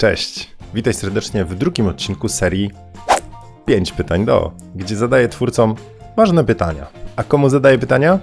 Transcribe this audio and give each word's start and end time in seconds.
Cześć, 0.00 0.50
witaj 0.74 0.94
serdecznie 0.94 1.44
w 1.44 1.54
drugim 1.54 1.86
odcinku 1.86 2.28
serii 2.28 2.70
5 3.66 3.92
pytań 3.92 4.24
do, 4.24 4.52
gdzie 4.74 4.96
zadaję 4.96 5.28
twórcom 5.28 5.74
ważne 6.16 6.44
pytania. 6.44 6.86
A 7.16 7.24
komu 7.24 7.48
zadaję 7.48 7.78
pytania? 7.78 8.18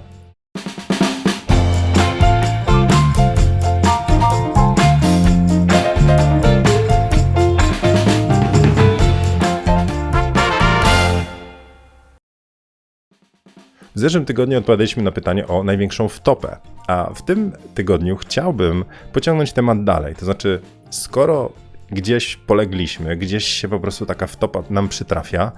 W 13.95 13.99
zeszłym 13.99 14.25
tygodniu 14.25 14.57
odpowiadaliśmy 14.57 15.03
na 15.03 15.11
pytanie 15.11 15.47
o 15.47 15.63
największą 15.63 16.07
wtopę, 16.07 16.57
a 16.87 17.13
w 17.15 17.21
tym 17.21 17.51
tygodniu 17.73 18.15
chciałbym 18.15 18.85
pociągnąć 19.13 19.53
temat 19.53 19.83
dalej. 19.83 20.15
To 20.15 20.25
znaczy, 20.25 20.61
skoro 20.89 21.64
gdzieś 21.91 22.35
polegliśmy, 22.35 23.17
gdzieś 23.17 23.45
się 23.45 23.67
po 23.67 23.79
prostu 23.79 24.05
taka 24.05 24.27
wtopa 24.27 24.63
nam 24.69 24.89
przytrafia, 24.89 25.51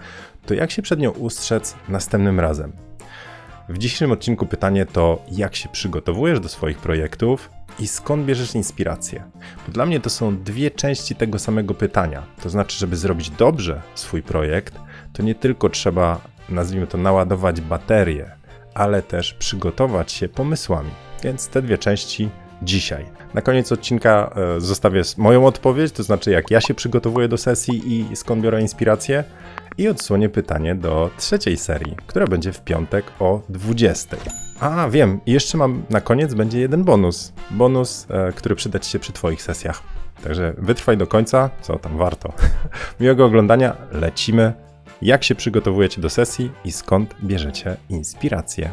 to 0.46 0.54
jak 0.54 0.72
się 0.72 0.82
przed 0.82 1.00
nią 1.00 1.12
ustrzec 1.12 1.76
następnym 1.90 2.40
razem? 2.40 2.74
W 3.70 3.78
dzisiejszym 3.78 4.12
odcinku 4.12 4.46
pytanie 4.46 4.86
to, 4.86 5.22
jak 5.32 5.56
się 5.56 5.70
przygotowujesz 5.70 6.40
do 6.40 6.50
swoich 6.50 6.78
projektów 6.78 7.50
i 7.80 7.88
skąd 7.88 8.26
bierzesz 8.26 8.56
inspirację? 8.56 9.24
Bo 9.68 9.74
dla 9.74 9.86
mnie 9.86 10.00
to 10.00 10.10
są 10.10 10.38
dwie 10.38 10.72
części 10.72 11.16
tego 11.16 11.40
samego 11.40 11.74
pytania. 11.74 12.24
To 12.44 12.50
znaczy, 12.50 12.78
żeby 12.78 12.96
zrobić 12.96 13.30
dobrze 13.30 13.82
swój 13.96 14.24
projekt, 14.24 14.80
to 15.14 15.24
nie 15.24 15.36
tylko 15.36 15.70
trzeba, 15.70 16.22
nazwijmy 16.50 16.88
to, 16.88 16.98
naładować 16.98 17.62
baterię, 17.62 18.32
ale 18.74 19.02
też 19.02 19.34
przygotować 19.34 20.12
się 20.12 20.30
pomysłami. 20.30 20.92
Więc 21.24 21.48
te 21.48 21.62
dwie 21.62 21.78
części 21.78 22.30
dzisiaj. 22.62 23.06
Na 23.34 23.42
koniec 23.42 23.72
odcinka 23.72 24.34
e, 24.58 24.62
zostawię 24.62 25.02
moją 25.18 25.46
odpowiedź, 25.46 25.92
to 25.92 26.04
znaczy 26.04 26.32
jak 26.32 26.52
ja 26.52 26.62
się 26.62 26.74
przygotowuję 26.74 27.28
do 27.28 27.38
sesji 27.38 27.94
i 27.94 28.16
skąd 28.16 28.42
biorę 28.42 28.62
inspirację. 28.62 29.24
I 29.78 29.88
odsłonię 29.88 30.30
pytanie 30.30 30.76
do 30.76 31.10
trzeciej 31.18 31.58
serii, 31.58 31.96
która 32.08 32.28
będzie 32.28 32.54
w 32.54 32.62
piątek 32.62 33.06
o 33.20 33.42
20. 33.50 34.18
A, 34.60 34.90
wiem, 34.90 35.20
jeszcze 35.26 35.58
mam 35.58 35.84
na 35.90 36.02
koniec 36.02 36.34
będzie 36.34 36.60
jeden 36.60 36.84
bonus. 36.84 37.34
Bonus, 37.52 38.08
e, 38.10 38.32
który 38.32 38.56
przyda 38.56 38.80
Ci 38.80 38.92
się 38.92 39.00
przy 39.00 39.14
Twoich 39.14 39.42
sesjach. 39.42 39.82
Także 40.24 40.54
wytrwaj 40.58 40.98
do 40.98 41.08
końca, 41.08 41.50
co 41.62 41.80
tam 41.80 41.98
warto. 41.98 42.34
Miłego 43.00 43.26
oglądania, 43.26 43.78
lecimy. 43.92 44.54
Jak 45.02 45.24
się 45.24 45.36
przygotowujecie 45.36 46.02
do 46.02 46.10
sesji 46.10 46.52
i 46.66 46.72
skąd 46.72 47.16
bierzecie 47.24 47.78
inspirację? 47.90 48.70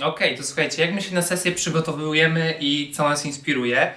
Okej, 0.00 0.36
to 0.36 0.42
słuchajcie, 0.42 0.82
jak 0.82 0.94
my 0.94 1.02
się 1.02 1.14
na 1.14 1.22
sesję 1.22 1.52
przygotowujemy 1.52 2.54
i 2.60 2.92
co 2.92 3.08
nas 3.08 3.26
inspiruje? 3.26 3.92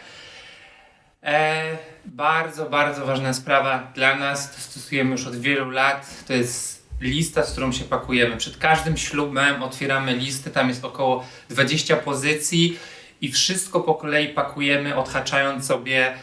E, 1.23 1.77
bardzo, 2.05 2.69
bardzo 2.69 3.05
ważna 3.05 3.33
sprawa 3.33 3.91
dla 3.95 4.15
nas, 4.15 4.55
to 4.55 4.61
stosujemy 4.61 5.11
już 5.11 5.27
od 5.27 5.35
wielu 5.35 5.69
lat, 5.69 6.23
to 6.27 6.33
jest 6.33 6.85
lista, 7.01 7.43
z 7.43 7.51
którą 7.51 7.71
się 7.71 7.83
pakujemy. 7.83 8.37
Przed 8.37 8.57
każdym 8.57 8.97
ślubem 8.97 9.63
otwieramy 9.63 10.15
listę, 10.15 10.51
tam 10.51 10.69
jest 10.69 10.85
około 10.85 11.25
20 11.49 11.95
pozycji 11.95 12.79
i 13.21 13.31
wszystko 13.31 13.81
po 13.81 13.95
kolei 13.95 14.27
pakujemy, 14.27 14.95
odhaczając 14.95 15.65
sobie 15.65 16.13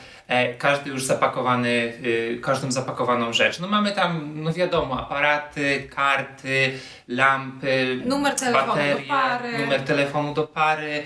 każdy 0.58 0.90
już 0.90 1.04
zapakowany, 1.04 1.92
y, 2.04 2.38
każdą 2.42 2.72
zapakowaną 2.72 3.32
rzecz. 3.32 3.60
No 3.60 3.68
mamy 3.68 3.92
tam, 3.92 4.32
no 4.34 4.52
wiadomo, 4.52 5.00
aparaty, 5.00 5.88
karty, 5.94 6.72
lampy, 7.08 8.00
Numer 8.04 8.34
telefonu 8.34 8.66
do 8.66 8.74
baterie, 8.74 9.08
pary. 9.08 9.58
numer 9.58 9.80
telefonu 9.80 10.34
do 10.34 10.46
pary, 10.46 11.02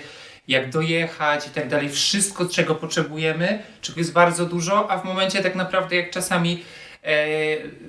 jak 0.47 0.69
dojechać 0.69 1.47
i 1.47 1.49
tak 1.49 1.67
dalej. 1.67 1.89
Wszystko, 1.89 2.45
czego 2.45 2.75
potrzebujemy, 2.75 3.63
czego 3.81 3.99
jest 3.99 4.13
bardzo 4.13 4.45
dużo, 4.45 4.91
a 4.91 4.97
w 4.97 5.05
momencie 5.05 5.43
tak 5.43 5.55
naprawdę 5.55 5.95
jak 5.95 6.11
czasami 6.11 6.63
e, 7.03 7.15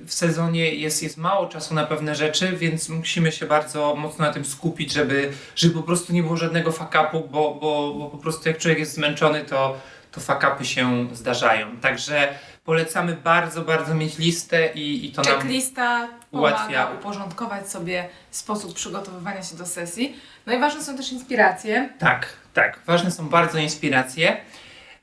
w 0.05 0.13
sezonie 0.13 0.75
jest, 0.75 1.03
jest 1.03 1.17
mało 1.17 1.47
czasu 1.47 1.73
na 1.73 1.85
pewne 1.85 2.15
rzeczy, 2.15 2.47
więc 2.57 2.89
musimy 2.89 3.31
się 3.31 3.45
bardzo 3.45 3.95
mocno 3.95 4.25
na 4.25 4.33
tym 4.33 4.45
skupić, 4.45 4.93
żeby, 4.93 5.31
żeby 5.55 5.73
po 5.73 5.83
prostu 5.83 6.13
nie 6.13 6.23
było 6.23 6.37
żadnego 6.37 6.71
fuck-upu, 6.71 7.29
bo, 7.29 7.53
bo, 7.61 7.93
bo 7.93 8.09
po 8.09 8.17
prostu 8.17 8.49
jak 8.49 8.57
człowiek 8.57 8.79
jest 8.79 8.93
zmęczony, 8.93 9.45
to, 9.45 9.77
to 10.19 10.33
fuck-upy 10.33 10.63
się 10.63 11.07
zdarzają. 11.13 11.77
Także 11.77 12.33
polecamy 12.65 13.13
bardzo, 13.13 13.61
bardzo 13.61 13.95
mieć 13.95 14.17
listę 14.17 14.73
i, 14.73 15.05
i 15.05 15.11
to 15.11 15.21
nam... 15.21 15.33
Checklista 15.33 16.07
pomaga 16.31 16.55
ułatwia. 16.55 16.91
uporządkować 16.99 17.69
sobie 17.69 18.09
sposób 18.31 18.73
przygotowywania 18.73 19.43
się 19.43 19.55
do 19.55 19.65
sesji. 19.65 20.15
No 20.45 20.53
i 20.53 20.59
ważne 20.59 20.83
są 20.83 20.97
też 20.97 21.11
inspiracje. 21.11 21.89
Tak, 21.99 22.27
tak. 22.53 22.79
Ważne 22.87 23.11
są 23.11 23.29
bardzo 23.29 23.57
inspiracje. 23.57 24.37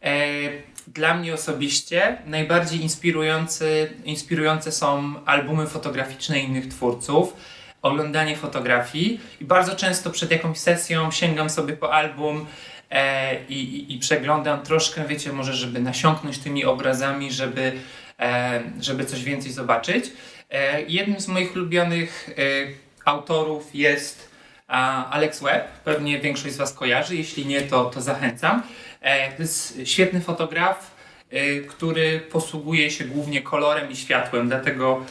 E, 0.02 0.16
dla 0.86 1.14
mnie 1.14 1.34
osobiście 1.34 2.18
najbardziej 2.26 2.82
inspirujący, 2.82 3.92
inspirujące 4.04 4.72
są 4.72 5.14
albumy 5.24 5.66
fotograficzne 5.66 6.40
innych 6.40 6.68
twórców, 6.68 7.36
oglądanie 7.82 8.36
fotografii 8.36 9.20
i 9.40 9.44
bardzo 9.44 9.76
często 9.76 10.10
przed 10.10 10.30
jakąś 10.30 10.58
sesją 10.58 11.10
sięgam 11.10 11.50
sobie 11.50 11.76
po 11.76 11.92
album 11.92 12.46
e, 12.90 13.44
i, 13.48 13.94
i, 13.94 13.98
przeglądam 13.98 14.62
troszkę, 14.62 15.04
wiecie, 15.04 15.32
może 15.32 15.54
żeby 15.54 15.80
nasiąknąć 15.80 16.38
tymi 16.38 16.64
obrazami, 16.64 17.32
żeby, 17.32 17.72
e, 18.20 18.62
żeby 18.80 19.04
coś 19.04 19.24
więcej 19.24 19.52
zobaczyć. 19.52 20.12
E, 20.50 20.82
jednym 20.82 21.20
z 21.20 21.28
moich 21.28 21.56
ulubionych 21.56 22.30
e, 22.30 22.32
autorów 23.04 23.74
jest 23.74 24.36
Alex 25.10 25.42
Webb, 25.42 25.68
pewnie 25.84 26.18
większość 26.18 26.54
z 26.54 26.56
Was 26.56 26.72
kojarzy, 26.72 27.16
jeśli 27.16 27.46
nie, 27.46 27.62
to, 27.62 27.84
to 27.84 28.00
zachęcam. 28.00 28.62
E, 29.00 29.32
To 29.32 29.42
jest 29.42 29.78
świetny 29.84 30.20
fotograf, 30.20 30.90
e, 31.30 31.60
który 31.60 32.20
posługuje 32.20 32.90
się 32.90 33.04
głównie 33.04 33.42
kolorem 33.42 33.90
i 33.90 33.96
światłem, 33.96 34.48
dlatego 34.48 35.04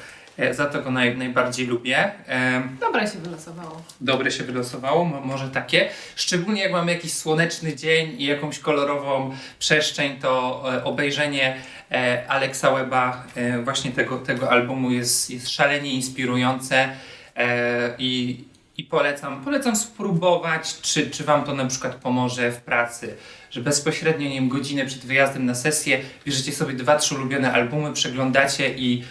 za 0.51 0.65
to 0.65 0.81
go 0.81 0.91
naj, 0.91 1.17
najbardziej 1.17 1.67
lubię. 1.67 2.11
E, 2.27 2.63
Dobre 2.81 3.07
się 3.07 3.19
wylosowało. 3.19 3.81
Dobre 4.01 4.31
się 4.31 4.43
wylosowało, 4.43 5.05
mo- 5.05 5.21
może 5.21 5.49
takie. 5.49 5.89
Szczególnie 6.15 6.61
jak 6.63 6.71
mamy 6.71 6.91
jakiś 6.93 7.13
słoneczny 7.13 7.75
dzień 7.75 8.15
i 8.21 8.25
jakąś 8.25 8.59
kolorową 8.59 9.35
przestrzeń, 9.59 10.15
to 10.21 10.63
e, 10.73 10.83
obejrzenie 10.83 11.55
e, 11.91 12.23
Alexa 12.27 12.71
Weba, 12.71 13.23
e, 13.35 13.61
właśnie 13.61 13.91
tego, 13.91 14.17
tego 14.17 14.51
albumu 14.51 14.91
jest, 14.91 15.29
jest 15.29 15.49
szalenie 15.49 15.93
inspirujące 15.93 16.89
e, 17.35 17.95
i, 17.97 18.43
i 18.77 18.83
polecam, 18.83 19.43
polecam 19.43 19.75
spróbować, 19.75 20.81
czy, 20.81 21.09
czy 21.09 21.23
Wam 21.23 21.43
to 21.43 21.53
na 21.55 21.65
przykład 21.65 21.95
pomoże 21.95 22.51
w 22.51 22.57
pracy, 22.57 23.15
że 23.51 23.61
bezpośrednio, 23.61 24.29
nie 24.29 24.35
wiem, 24.35 24.49
godzinę 24.49 24.85
przed 24.85 25.05
wyjazdem 25.05 25.45
na 25.45 25.55
sesję 25.55 25.99
bierzecie 26.25 26.51
sobie 26.51 26.73
dwa, 26.73 26.95
trzy 26.97 27.15
ulubione 27.15 27.53
albumy, 27.53 27.93
przeglądacie 27.93 28.69
i, 28.75 29.03
e, 29.03 29.05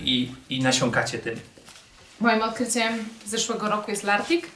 i, 0.00 0.32
i 0.48 0.62
nasiąkacie 0.62 1.18
tym. 1.18 1.40
Moim 2.20 2.42
odkryciem 2.42 3.08
zeszłego 3.26 3.68
roku 3.68 3.90
jest 3.90 4.04
Lartik. 4.04 4.46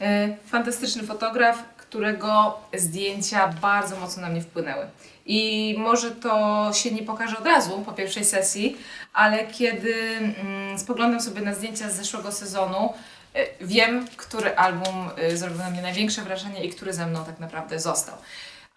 E, 0.00 0.36
Fantastyczny 0.46 1.02
fotograf, 1.02 1.62
którego 1.76 2.60
zdjęcia 2.74 3.48
bardzo 3.48 3.96
mocno 3.96 4.22
na 4.22 4.28
mnie 4.28 4.40
wpłynęły. 4.40 4.86
I 5.26 5.74
może 5.78 6.10
to 6.10 6.70
się 6.74 6.90
nie 6.90 7.02
pokaże 7.02 7.38
od 7.38 7.46
razu 7.46 7.82
po 7.86 7.92
pierwszej 7.92 8.24
sesji, 8.24 8.76
ale 9.12 9.46
kiedy 9.46 9.94
mm, 9.94 10.78
spoglądam 10.78 11.20
sobie 11.20 11.40
na 11.40 11.54
zdjęcia 11.54 11.90
z 11.90 11.96
zeszłego 11.96 12.32
sezonu, 12.32 12.94
e, 13.34 13.46
wiem, 13.60 14.06
który 14.16 14.56
album 14.56 15.10
e, 15.16 15.36
zrobił 15.36 15.58
na 15.58 15.70
mnie 15.70 15.82
największe 15.82 16.22
wrażenie 16.22 16.64
i 16.64 16.70
który 16.70 16.92
ze 16.92 17.06
mną 17.06 17.24
tak 17.24 17.38
naprawdę 17.38 17.80
został. 17.80 18.14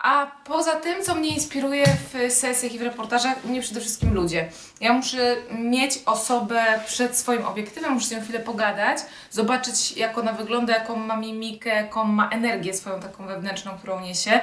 A 0.07 0.31
poza 0.43 0.75
tym, 0.75 1.03
co 1.03 1.15
mnie 1.15 1.29
inspiruje 1.29 1.85
w 1.85 2.33
sesjach 2.33 2.73
i 2.73 2.79
w 2.79 2.81
reportażach, 2.81 3.43
mnie 3.43 3.61
przede 3.61 3.79
wszystkim 3.81 4.13
ludzie. 4.13 4.49
Ja 4.81 4.93
muszę 4.93 5.35
mieć 5.51 5.99
osobę 6.05 6.63
przed 6.85 7.17
swoim 7.17 7.45
obiektywem, 7.45 7.93
muszę 7.93 8.05
z 8.05 8.11
nią 8.11 8.21
chwilę 8.21 8.39
pogadać, 8.39 8.97
zobaczyć 9.31 9.97
jak 9.97 10.17
ona 10.17 10.33
wygląda, 10.33 10.73
jaką 10.73 10.95
ma 10.95 11.17
mimikę, 11.17 11.69
jaką 11.69 12.03
ma 12.03 12.29
energię 12.29 12.73
swoją 12.73 12.99
taką 12.99 13.27
wewnętrzną, 13.27 13.77
którą 13.77 13.99
niesie. 13.99 14.39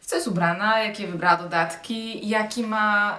W 0.00 0.06
co 0.06 0.16
jest 0.16 0.28
ubrana, 0.28 0.78
jakie 0.82 1.06
wybrała 1.06 1.36
dodatki, 1.36 2.28
jaki 2.28 2.62
ma, 2.62 3.18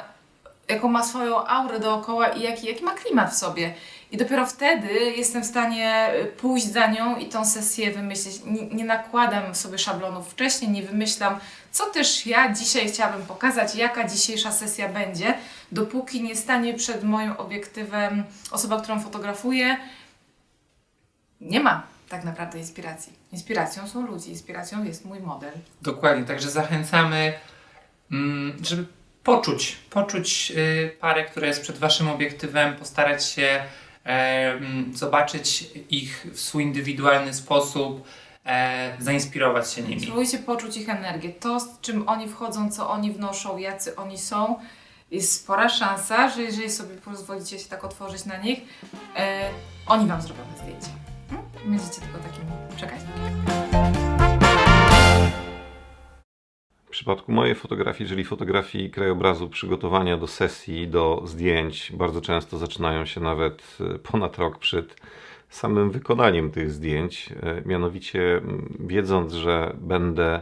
jaką 0.68 0.88
ma 0.88 1.04
swoją 1.04 1.48
aurę 1.48 1.80
dookoła 1.80 2.28
i 2.28 2.42
jaki, 2.42 2.68
jaki 2.68 2.84
ma 2.84 2.94
klimat 2.94 3.32
w 3.32 3.38
sobie. 3.38 3.74
I 4.12 4.18
dopiero 4.18 4.46
wtedy 4.46 4.94
jestem 4.94 5.44
w 5.44 5.46
stanie 5.46 6.14
y, 6.16 6.26
pójść 6.26 6.72
za 6.72 6.88
nią 6.88 7.18
i 7.18 7.26
tą 7.26 7.46
sesję 7.46 7.92
wymyślić. 7.92 8.44
Nie, 8.46 8.68
nie 8.68 8.86
nakładam 8.86 9.56
sobie 9.56 9.78
szablonów 9.78 10.30
wcześniej, 10.30 10.72
nie 10.72 10.84
wymyślam, 10.84 11.40
co 11.72 11.86
też 11.86 12.26
ja 12.26 12.54
dzisiaj 12.54 12.88
chciałabym 12.88 13.26
pokazać, 13.26 13.76
jaka 13.76 14.08
dzisiejsza 14.08 14.52
sesja 14.52 14.90
będzie, 14.90 15.34
dopóki 15.72 16.24
nie 16.24 16.36
stanie 16.36 16.74
przed 16.74 17.04
moim 17.04 17.32
obiektywem 17.32 18.24
osoba, 18.52 18.82
którą 18.82 19.00
fotografuję. 19.00 19.78
Nie 21.42 21.60
ma 21.60 21.84
tak 22.10 22.24
naprawdę 22.24 22.60
inspiracji. 22.60 23.14
Inspiracją 23.32 23.88
są 23.88 24.08
ludzie, 24.08 24.30
inspiracją 24.32 24.84
jest 24.84 25.06
mój 25.06 25.20
model. 25.20 25.54
Dokładnie, 25.82 26.26
także 26.26 26.50
zachęcamy, 26.50 27.34
mm, 28.12 28.58
żeby 28.64 28.86
poczuć, 29.24 29.78
poczuć 29.90 30.52
y, 30.56 30.96
parę, 31.00 31.26
która 31.26 31.48
jest 31.48 31.62
przed 31.62 31.78
Waszym 31.78 32.10
obiektywem, 32.10 32.76
postarać 32.76 33.26
się 33.26 33.64
zobaczyć 34.94 35.70
ich 35.90 36.28
w 36.34 36.40
swój 36.40 36.64
indywidualny 36.64 37.34
sposób, 37.34 38.08
e, 38.46 38.96
zainspirować 39.00 39.72
się 39.72 39.82
nimi. 39.82 40.02
Spróbujcie 40.02 40.40
poczuć 40.40 40.78
ich 40.78 40.90
energię. 40.90 41.30
To, 41.30 41.60
z 41.60 41.82
czym 41.82 42.10
oni 42.10 42.30
wchodzą, 42.30 42.72
co 42.72 42.90
oni 42.90 43.12
wnoszą, 43.12 43.58
jacy 43.58 43.96
oni 43.96 44.18
są, 44.18 44.56
jest 45.12 45.34
spora 45.34 45.70
szansa, 45.70 46.30
że 46.30 46.42
jeżeli 46.42 46.70
sobie 46.70 46.96
pozwolicie 46.96 47.60
się 47.60 47.70
tak 47.70 47.84
otworzyć 47.84 48.26
na 48.26 48.38
nich, 48.38 48.60
e, 49.18 49.50
oni 49.88 50.08
Wam 50.08 50.22
zrobią 50.22 50.44
zdjęcie. 50.62 50.92
Hmm? 51.30 51.48
Będziecie 51.66 52.02
tylko 52.02 52.18
takim 52.18 52.46
przekaźnikiem. 52.76 53.61
Przypadku 57.02 57.32
mojej 57.32 57.56
fotografii, 57.56 58.10
czyli 58.10 58.24
fotografii 58.24 58.90
krajobrazu, 58.90 59.50
przygotowania 59.50 60.18
do 60.18 60.28
sesji, 60.28 60.88
do 60.88 61.22
zdjęć, 61.26 61.92
bardzo 61.92 62.22
często 62.22 62.58
zaczynają 62.58 63.06
się 63.06 63.22
nawet 63.22 63.78
e, 63.80 64.00
ponad 64.00 64.38
rok 64.38 64.58
przed 64.58 64.96
samym 65.50 65.92
wykonaniem 65.92 66.52
tych 66.52 66.72
zdjęć. 66.72 67.30
E, 67.44 67.62
Mianowicie, 67.66 68.38
m, 68.38 68.76
wiedząc, 68.80 69.34
że 69.34 69.76
będę 69.82 70.36
m, 70.36 70.42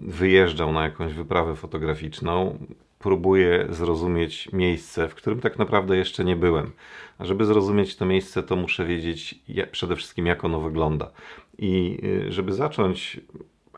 wyjeżdżał 0.00 0.72
na 0.72 0.84
jakąś 0.84 1.14
wyprawę 1.14 1.56
fotograficzną, 1.56 2.58
próbuję 2.98 3.66
zrozumieć 3.70 4.52
miejsce, 4.52 5.08
w 5.08 5.14
którym 5.14 5.40
tak 5.40 5.58
naprawdę 5.58 5.96
jeszcze 5.96 6.24
nie 6.24 6.36
byłem. 6.36 6.72
A 7.18 7.24
żeby 7.24 7.44
zrozumieć 7.44 7.96
to 7.96 8.06
miejsce, 8.06 8.42
to 8.42 8.56
muszę 8.56 8.86
wiedzieć 8.86 9.34
przede 9.72 9.96
wszystkim, 9.96 10.26
jak 10.26 10.44
ono 10.44 10.60
wygląda. 10.60 11.10
I 11.58 11.98
y, 12.28 12.32
żeby 12.32 12.52
zacząć 12.52 13.20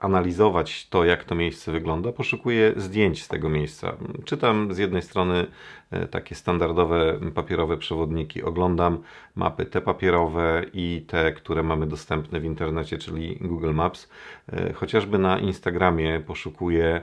analizować 0.02 0.88
to, 0.88 1.04
jak 1.04 1.25
to 1.25 1.34
miejsce 1.34 1.72
wygląda, 1.72 2.12
poszukuję 2.12 2.72
zdjęć 2.76 3.22
z 3.22 3.28
tego 3.28 3.49
miejsca. 3.49 3.96
Czytam 4.25 4.75
z 4.75 4.78
jednej 4.78 5.02
strony 5.02 5.46
e, 5.90 6.06
takie 6.06 6.34
standardowe 6.34 7.20
papierowe 7.34 7.76
przewodniki, 7.76 8.43
oglądam 8.43 8.99
mapy 9.34 9.66
te 9.66 9.81
papierowe 9.81 10.64
i 10.75 11.04
te, 11.06 11.32
które 11.32 11.62
mamy 11.62 11.87
dostępne 11.87 12.40
w 12.40 12.44
internecie, 12.44 12.99
czyli 12.99 13.38
Google 13.40 13.72
Maps. 13.75 14.08
E, 14.52 14.72
Chociażby 14.72 15.19
na 15.19 15.38
Instagramie 15.38 16.20
poszukuję 16.20 17.00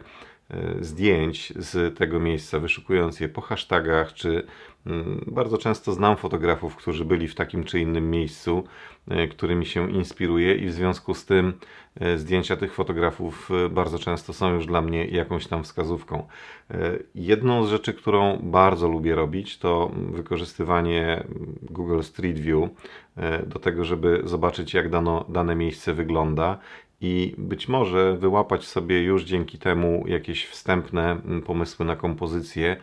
zdjęć 0.81 1.53
z 1.55 1.97
tego 1.97 2.19
miejsca, 2.19 2.59
wyszukując 2.59 3.19
je 3.19 3.29
po 3.29 3.41
hashtagach, 3.41 4.13
czy 4.13 4.43
mm, 4.85 5.23
bardzo 5.27 5.57
często 5.57 5.91
znam 5.91 6.17
fotografów, 6.17 6.75
którzy 6.75 7.05
byli 7.05 7.27
w 7.27 7.35
takim 7.35 7.63
czy 7.63 7.79
innym 7.79 8.11
miejscu, 8.11 8.63
e, 9.07 9.27
którymi 9.27 9.65
się 9.65 9.91
inspiruję 9.91 10.55
i 10.55 10.65
w 10.65 10.73
związku 10.73 11.13
z 11.13 11.25
tym 11.25 11.53
e, 11.95 12.17
zdjęcia 12.17 12.57
tych 12.57 12.73
fotografów 12.73 13.49
e, 13.65 13.69
bardzo 13.69 13.99
często 13.99 14.33
są 14.33 14.53
już 14.53 14.65
dla 14.65 14.81
mnie 14.81 15.05
jakąś 15.05 15.47
tam 15.47 15.63
wskazówką. 15.63 16.27
E, 16.71 16.99
Jedną 17.15 17.65
z 17.65 17.69
rzeczy, 17.69 17.93
którą 17.93 18.37
bardzo 18.43 18.87
lubię 18.87 19.15
robić, 19.15 19.57
to 19.57 19.91
wykorzystywanie 20.11 21.23
Google 21.61 22.01
Street 22.01 22.39
View 22.39 22.69
e, 23.15 23.45
do 23.45 23.59
tego, 23.59 23.85
żeby 23.85 24.21
zobaczyć, 24.23 24.73
jak 24.73 24.89
dano, 24.89 25.25
dane 25.29 25.55
miejsce 25.55 25.93
wygląda 25.93 26.59
i 27.01 27.35
być 27.37 27.67
może 27.67 28.17
wyłapać 28.17 28.65
sobie 28.67 29.03
już 29.03 29.23
dzięki 29.23 29.57
temu 29.57 30.03
jakieś 30.07 30.45
wstępne 30.45 31.11
mm, 31.11 31.41
pomysły 31.41 31.85
na 31.85 31.95
kompozycję 31.95 32.77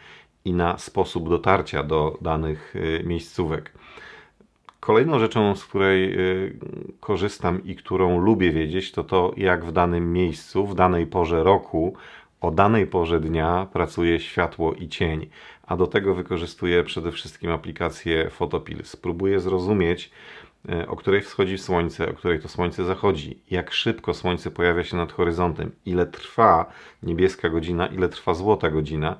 i 0.44 0.52
na 0.52 0.78
sposób 0.78 1.28
dotarcia 1.28 1.82
do 1.82 2.18
danych 2.20 2.76
y, 2.76 3.02
miejscówek. 3.06 3.72
Kolejną 4.80 5.18
rzeczą, 5.18 5.56
z 5.56 5.64
której 5.64 6.18
y, 6.18 6.58
korzystam 7.00 7.64
i 7.64 7.76
którą 7.76 8.20
lubię 8.20 8.52
wiedzieć, 8.52 8.92
to 8.92 9.04
to, 9.04 9.32
jak 9.36 9.64
w 9.64 9.72
danym 9.72 10.12
miejscu, 10.12 10.66
w 10.66 10.74
danej 10.74 11.06
porze 11.06 11.42
roku, 11.42 11.94
o 12.40 12.50
danej 12.50 12.86
porze 12.86 13.20
dnia 13.20 13.66
pracuje 13.72 14.20
światło 14.20 14.74
i 14.74 14.88
cień. 14.88 15.26
A 15.66 15.76
do 15.76 15.86
tego 15.86 16.14
wykorzystuję 16.14 16.84
przede 16.84 17.12
wszystkim 17.12 17.50
aplikację 17.50 18.30
Photopil. 18.30 18.84
Spróbuję 18.84 19.40
zrozumieć, 19.40 20.10
o 20.88 20.96
której 20.96 21.20
wschodzi 21.20 21.58
słońce, 21.58 22.10
o 22.10 22.14
której 22.14 22.40
to 22.40 22.48
słońce 22.48 22.84
zachodzi, 22.84 23.38
jak 23.50 23.72
szybko 23.72 24.14
słońce 24.14 24.50
pojawia 24.50 24.84
się 24.84 24.96
nad 24.96 25.12
horyzontem, 25.12 25.70
ile 25.86 26.06
trwa 26.06 26.72
niebieska 27.02 27.48
godzina, 27.48 27.86
ile 27.86 28.08
trwa 28.08 28.34
złota 28.34 28.70
godzina, 28.70 29.16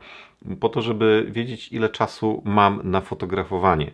po 0.61 0.69
to, 0.69 0.83
żeby 0.83 1.27
wiedzieć, 1.31 1.73
ile 1.73 1.89
czasu 1.89 2.43
mam 2.45 2.81
na 2.85 3.01
fotografowanie. 3.01 3.91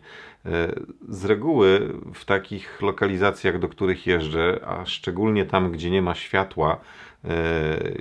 E, 0.47 0.73
Z 1.09 1.25
reguły 1.25 1.95
w 2.15 2.25
takich 2.25 2.83
lokalizacjach, 2.83 3.59
do 3.59 3.69
których 3.69 4.07
jeżdżę, 4.07 4.61
a 4.67 4.87
szczególnie 4.87 5.45
tam, 5.45 5.73
gdzie 5.73 5.91
nie 5.91 6.03
ma 6.03 6.15
światła, 6.15 6.81
e, 7.25 7.29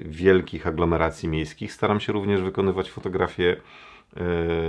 wielkich 0.05 0.67
aglomeracji 0.67 1.29
miejskich, 1.29 1.73
staram 1.73 1.99
się 1.99 2.13
również 2.13 2.41
wykonywać 2.41 2.91
fotografię 2.91 3.51
e, 3.51 3.90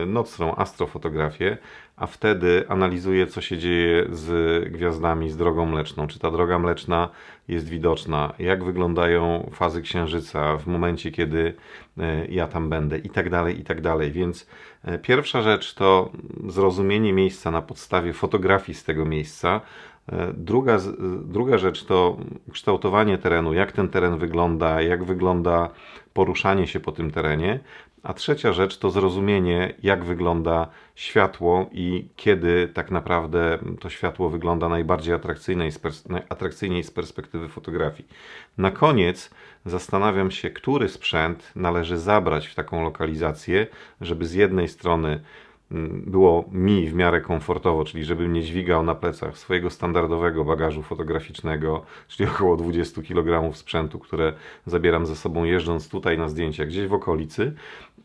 nocną, 0.06 0.56
astrofotografię, 0.56 1.58
a 1.96 2.06
wtedy 2.06 2.64
analizuję, 2.68 3.26
co 3.26 3.40
się 3.40 3.58
dzieje 3.58 4.06
z 4.10 4.68
gwiazdami, 4.72 5.30
z 5.30 5.36
drogą 5.36 5.66
mleczną. 5.66 6.06
Czy 6.06 6.18
ta 6.18 6.30
droga 6.30 6.58
mleczna 6.58 7.08
jest 7.48 7.68
widoczna, 7.68 8.34
jak 8.38 8.64
wyglądają 8.64 9.50
fazy 9.54 9.82
księżyca 9.82 10.56
w 10.56 10.66
momencie, 10.66 11.10
kiedy 11.10 11.54
e, 11.98 12.26
ja 12.26 12.46
tam 12.46 12.68
będę, 12.68 12.98
i 12.98 13.10
tak 13.10 13.30
dalej, 13.30 13.60
i 13.60 13.64
tak 13.64 13.80
dalej. 13.80 14.12
Więc 14.12 14.46
e, 14.84 14.98
pierwsza 14.98 15.42
rzecz 15.42 15.74
to 15.74 16.10
zrozumienie 16.48 17.12
miejsca 17.12 17.50
na 17.50 17.62
podstawie 17.62 18.12
fotografii 18.12 18.78
z 18.78 18.84
tego 18.84 19.04
miejsca. 19.04 19.60
Druga, 20.34 20.78
druga 21.22 21.58
rzecz 21.58 21.84
to 21.84 22.16
kształtowanie 22.52 23.18
terenu, 23.18 23.52
jak 23.52 23.72
ten 23.72 23.88
teren 23.88 24.18
wygląda, 24.18 24.82
jak 24.82 25.04
wygląda 25.04 25.68
poruszanie 26.14 26.66
się 26.66 26.80
po 26.80 26.92
tym 26.92 27.10
terenie. 27.10 27.60
A 28.02 28.14
trzecia 28.14 28.52
rzecz 28.52 28.78
to 28.78 28.90
zrozumienie, 28.90 29.74
jak 29.82 30.04
wygląda 30.04 30.68
światło 30.94 31.66
i 31.72 32.08
kiedy 32.16 32.68
tak 32.68 32.90
naprawdę 32.90 33.58
to 33.80 33.90
światło 33.90 34.30
wygląda 34.30 34.68
najbardziej 34.68 35.14
atrakcyjnie 35.14 35.72
z, 35.72 35.80
atrakcyjniej 36.28 36.82
z 36.84 36.90
perspektywy 36.90 37.48
fotografii. 37.48 38.08
Na 38.58 38.70
koniec 38.70 39.30
zastanawiam 39.66 40.30
się, 40.30 40.50
który 40.50 40.88
sprzęt 40.88 41.52
należy 41.56 41.98
zabrać 41.98 42.46
w 42.46 42.54
taką 42.54 42.84
lokalizację, 42.84 43.66
żeby 44.00 44.26
z 44.26 44.34
jednej 44.34 44.68
strony 44.68 45.20
mm, 45.70 46.02
było 46.06 46.44
mi 46.52 46.90
w 46.90 46.94
miarę 46.94 47.20
komfortowo, 47.20 47.84
czyli 47.84 48.04
żebym 48.04 48.32
nie 48.32 48.42
dźwigał 48.42 48.82
na 48.82 48.94
plecach 48.94 49.38
swojego 49.38 49.70
standardowego 49.70 50.44
bagażu 50.44 50.82
fotograficznego, 50.82 51.84
czyli 52.08 52.30
około 52.30 52.56
20 52.56 53.02
kg 53.02 53.56
sprzętu, 53.56 53.98
które 53.98 54.32
zabieram 54.66 55.06
ze 55.06 55.16
sobą 55.16 55.44
jeżdżąc 55.44 55.88
tutaj 55.88 56.18
na 56.18 56.28
zdjęcia 56.28 56.66
gdzieś 56.66 56.86
w 56.86 56.94
okolicy. 56.94 57.54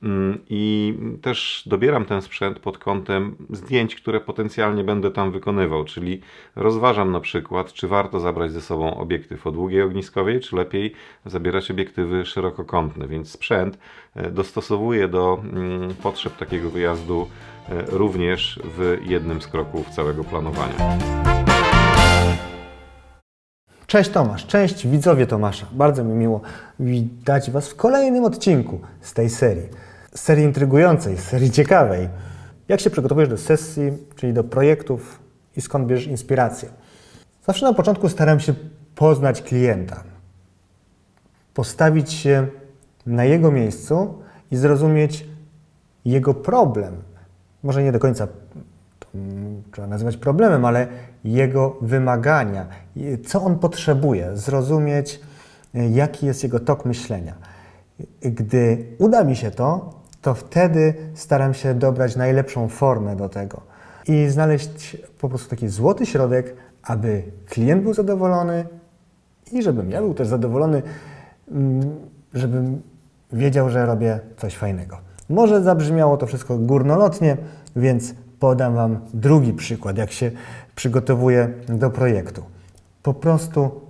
Mm, 0.03 0.39
I 0.49 0.93
też 1.21 1.63
dobieram 1.65 2.05
ten 2.05 2.21
sprzęt 2.21 2.59
pod 2.59 2.77
kątem 2.77 3.35
zdjęć, 3.49 3.95
które 3.95 4.19
potencjalnie 4.19 4.83
będę 4.83 5.11
tam 5.11 5.31
wykonywał, 5.31 5.83
czyli 5.83 6.21
rozważam 6.55 7.11
na 7.11 7.19
przykład, 7.19 7.73
czy 7.73 7.87
warto 7.87 8.19
zabrać 8.19 8.51
ze 8.51 8.61
sobą 8.61 8.97
obiektyw 8.97 9.47
o 9.47 9.51
długiej 9.51 9.81
ogniskowej, 9.81 10.39
czy 10.39 10.55
lepiej 10.55 10.93
zabierać 11.25 11.71
obiektywy 11.71 12.25
szerokokątne, 12.25 13.07
więc 13.07 13.31
sprzęt 13.31 13.77
e, 14.15 14.31
dostosowuję 14.31 15.07
do 15.07 15.41
mm, 15.43 15.93
potrzeb 15.95 16.37
takiego 16.37 16.69
wyjazdu 16.69 17.27
e, 17.69 17.85
również 17.87 18.59
w 18.63 18.97
jednym 19.05 19.41
z 19.41 19.47
kroków 19.47 19.89
całego 19.89 20.23
planowania. 20.23 20.97
Cześć 23.87 24.09
Tomasz, 24.09 24.45
cześć 24.45 24.87
widzowie 24.87 25.27
Tomasza. 25.27 25.65
Bardzo 25.71 26.03
mi 26.03 26.13
miło 26.13 26.41
witać 26.79 27.51
Was 27.51 27.69
w 27.69 27.75
kolejnym 27.75 28.25
odcinku 28.25 28.79
z 29.01 29.13
tej 29.13 29.29
serii. 29.29 29.86
Serii 30.15 30.45
intrygującej, 30.45 31.17
serii 31.17 31.51
ciekawej. 31.51 32.09
Jak 32.67 32.79
się 32.79 32.89
przygotowujesz 32.89 33.29
do 33.29 33.37
sesji, 33.37 33.91
czyli 34.15 34.33
do 34.33 34.43
projektów 34.43 35.19
i 35.57 35.61
skąd 35.61 35.87
bierzesz 35.87 36.07
inspirację? 36.07 36.69
Zawsze 37.45 37.65
na 37.65 37.73
początku 37.73 38.09
staram 38.09 38.39
się 38.39 38.53
poznać 38.95 39.41
klienta, 39.41 40.03
postawić 41.53 42.13
się 42.13 42.47
na 43.05 43.25
jego 43.25 43.51
miejscu 43.51 44.21
i 44.51 44.55
zrozumieć 44.55 45.25
jego 46.05 46.33
problem. 46.33 46.95
Może 47.63 47.83
nie 47.83 47.91
do 47.91 47.99
końca 47.99 48.27
mm, 49.15 49.63
trzeba 49.71 49.87
nazywać 49.87 50.17
problemem, 50.17 50.65
ale 50.65 50.87
jego 51.23 51.77
wymagania, 51.81 52.67
co 53.25 53.41
on 53.41 53.59
potrzebuje, 53.59 54.37
zrozumieć, 54.37 55.19
y, 55.75 55.89
jaki 55.89 56.25
jest 56.25 56.43
jego 56.43 56.59
tok 56.59 56.85
myślenia. 56.85 57.33
Gdy 58.21 58.85
uda 58.97 59.23
mi 59.23 59.35
się 59.35 59.51
to, 59.51 59.96
to 60.27 60.33
wtedy 60.33 60.93
staram 61.13 61.53
się 61.53 61.73
dobrać 61.73 62.15
najlepszą 62.15 62.67
formę 62.67 63.15
do 63.15 63.29
tego 63.29 63.61
i 64.07 64.27
znaleźć 64.27 64.97
po 65.19 65.29
prostu 65.29 65.49
taki 65.49 65.67
złoty 65.67 66.05
środek, 66.05 66.55
aby 66.83 67.23
klient 67.45 67.83
był 67.83 67.93
zadowolony 67.93 68.65
i 69.51 69.63
żebym 69.63 69.91
ja 69.91 70.01
był 70.01 70.13
też 70.13 70.27
zadowolony, 70.27 70.81
mm, 71.51 71.81
żebym 72.33 72.81
wiedział, 73.33 73.69
że 73.69 73.85
robię 73.85 74.19
coś 74.37 74.55
fajnego. 74.55 74.97
Może 75.29 75.61
zabrzmiało 75.61 76.17
to 76.17 76.25
wszystko 76.25 76.57
górnolotnie, 76.57 77.37
więc 77.75 78.13
podam 78.39 78.75
Wam 78.75 78.99
drugi 79.13 79.53
przykład, 79.53 79.97
jak 79.97 80.11
się 80.11 80.31
przygotowuję 80.75 81.49
do 81.67 81.89
projektu. 81.89 82.43
Po 83.03 83.13
prostu 83.13 83.81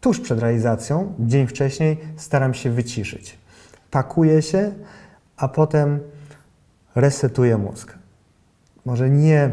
tuż 0.00 0.20
przed 0.20 0.40
realizacją, 0.40 1.12
dzień 1.18 1.46
wcześniej, 1.46 1.98
staram 2.16 2.54
się 2.54 2.70
wyciszyć. 2.70 3.38
Pakuję 3.90 4.42
się, 4.42 4.72
a 5.40 5.48
potem 5.48 6.00
resetuję 6.94 7.58
mózg. 7.58 7.98
Może 8.84 9.10
nie 9.10 9.50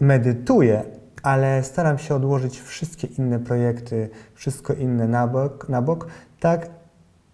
medytuję, 0.00 0.82
ale 1.22 1.64
staram 1.64 1.98
się 1.98 2.14
odłożyć 2.14 2.60
wszystkie 2.60 3.06
inne 3.06 3.38
projekty, 3.38 4.10
wszystko 4.34 4.72
inne 4.74 5.08
na 5.08 5.26
bok, 5.26 5.68
na 5.68 5.82
bok 5.82 6.06
tak 6.40 6.70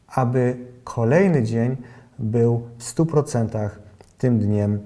aby 0.09 0.57
kolejny 0.85 1.43
dzień 1.43 1.77
był 2.19 2.69
w 2.79 2.85
100% 2.85 3.71
tym 4.19 4.39
dniem 4.39 4.81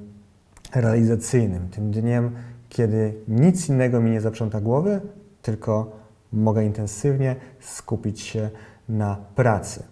realizacyjnym, 0.75 1.69
tym 1.69 1.91
dniem, 1.91 2.31
kiedy 2.69 3.15
nic 3.29 3.69
innego 3.69 4.01
mi 4.01 4.11
nie 4.11 4.21
zaprząta 4.21 4.61
głowy, 4.61 5.01
tylko 5.43 5.97
mogę 6.33 6.65
intensywnie 6.65 7.37
skupić 7.61 8.21
się 8.21 8.51
na 8.89 9.17
pracy. 9.35 9.83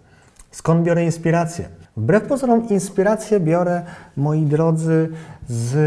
Skąd 0.51 0.83
biorę 0.83 1.05
inspirację? 1.05 1.69
Wbrew 1.97 2.23
pozorom, 2.23 2.69
inspirację 2.69 3.39
biorę, 3.39 3.81
moi 4.17 4.41
drodzy, 4.41 5.09
z 5.47 5.77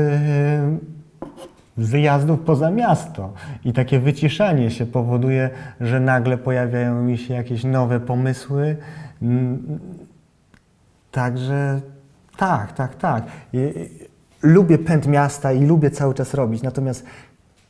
wyjazdów 1.77 2.41
poza 2.41 2.71
miasto. 2.71 3.33
I 3.65 3.73
takie 3.73 4.01
wyciszanie 4.01 4.71
się 4.71 4.87
powoduje, 4.87 5.51
że 5.81 6.01
nagle 6.01 6.39
pojawiają 6.39 7.03
mi 7.03 7.19
się 7.19 7.35
jakieś 7.35 7.65
nowe 7.65 8.01
pomysły. 8.01 8.77
Mm, 9.23 9.79
Także 11.15 11.81
tak, 12.37 12.73
tak, 12.73 12.95
tak. 12.95 13.25
Lubię 14.43 14.79
pęd 14.79 15.07
miasta 15.07 15.53
i 15.53 15.67
lubię 15.67 15.91
cały 15.91 16.15
czas 16.15 16.35
robić, 16.35 16.63
natomiast 16.63 17.07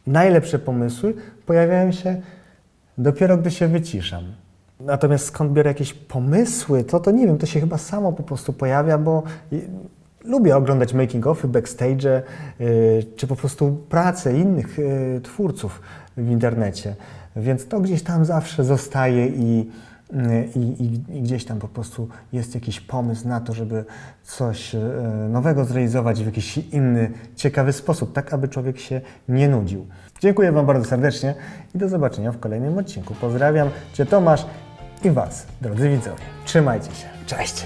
najlepsze 0.07 0.59
pomysły 0.59 1.15
pojawiają 1.47 1.93
się 1.93 2.21
dopiero, 2.99 3.37
gdy 3.37 3.51
się 3.51 3.69
wyciszam. 3.69 4.25
Natomiast 4.81 5.25
skąd 5.25 5.53
biorę 5.53 5.71
jakieś 5.71 5.95
pomysły, 5.95 6.85
to 6.85 7.01
to 7.01 7.11
nie 7.11 7.27
wiem, 7.27 7.39
to 7.39 7.47
się 7.47 7.61
chyba 7.61 7.79
samo 7.79 8.13
po 8.13 8.23
prostu 8.23 8.53
pojawia, 8.53 8.99
bo 8.99 9.23
lubię 10.25 10.57
oglądać 10.57 10.95
making-offy, 10.95 11.47
backstage, 11.47 12.23
y, 12.61 13.05
czy 13.17 13.27
po 13.27 13.37
prostu 13.37 13.77
pracę 13.89 14.39
innych 14.39 14.79
y, 14.79 15.21
twórców 15.23 15.81
w 16.17 16.31
internecie. 16.31 16.95
Więc 17.37 17.69
to 17.69 17.81
gdzieś 17.81 18.03
tam 18.03 18.25
zawsze 18.25 18.65
zostaje 18.65 19.27
i, 19.27 19.71
y, 20.13 20.49
i, 20.55 20.83
i, 20.85 21.17
i 21.19 21.23
gdzieś 21.23 21.45
tam 21.45 21.59
po 21.59 21.69
prostu 21.69 22.09
jest 22.33 22.55
jakiś 22.55 22.81
pomysł 22.81 23.29
na 23.29 23.41
to, 23.41 23.55
żeby 23.55 23.85
coś 24.23 24.77
nowego 25.29 25.65
zrealizować 25.65 26.23
w 26.23 26.27
jakiś 26.27 26.59
inny, 26.59 27.11
ciekawy 27.37 27.73
sposób, 27.73 28.13
tak 28.13 28.33
aby 28.33 28.49
człowiek 28.49 28.79
się 28.79 29.01
nie 29.29 29.49
nudził. 29.49 29.87
Dziękuję 30.21 30.53
Wam 30.53 30.67
bardzo 30.67 30.85
serdecznie 30.85 31.35
i 31.75 31.79
do 31.79 31.89
zobaczenia 31.89 32.33
w 32.33 32.39
kolejnym 32.39 32.79
odcinku. 32.79 33.15
Pozdrawiam 33.21 33.69
Cię 33.93 34.07
Tomasz 34.07 34.47
i 35.05 35.11
Was, 35.11 35.47
drodzy 35.61 35.91
widzowie. 35.91 36.25
Trzymajcie 36.45 36.95
się. 36.95 37.09
Cześć! 37.27 37.65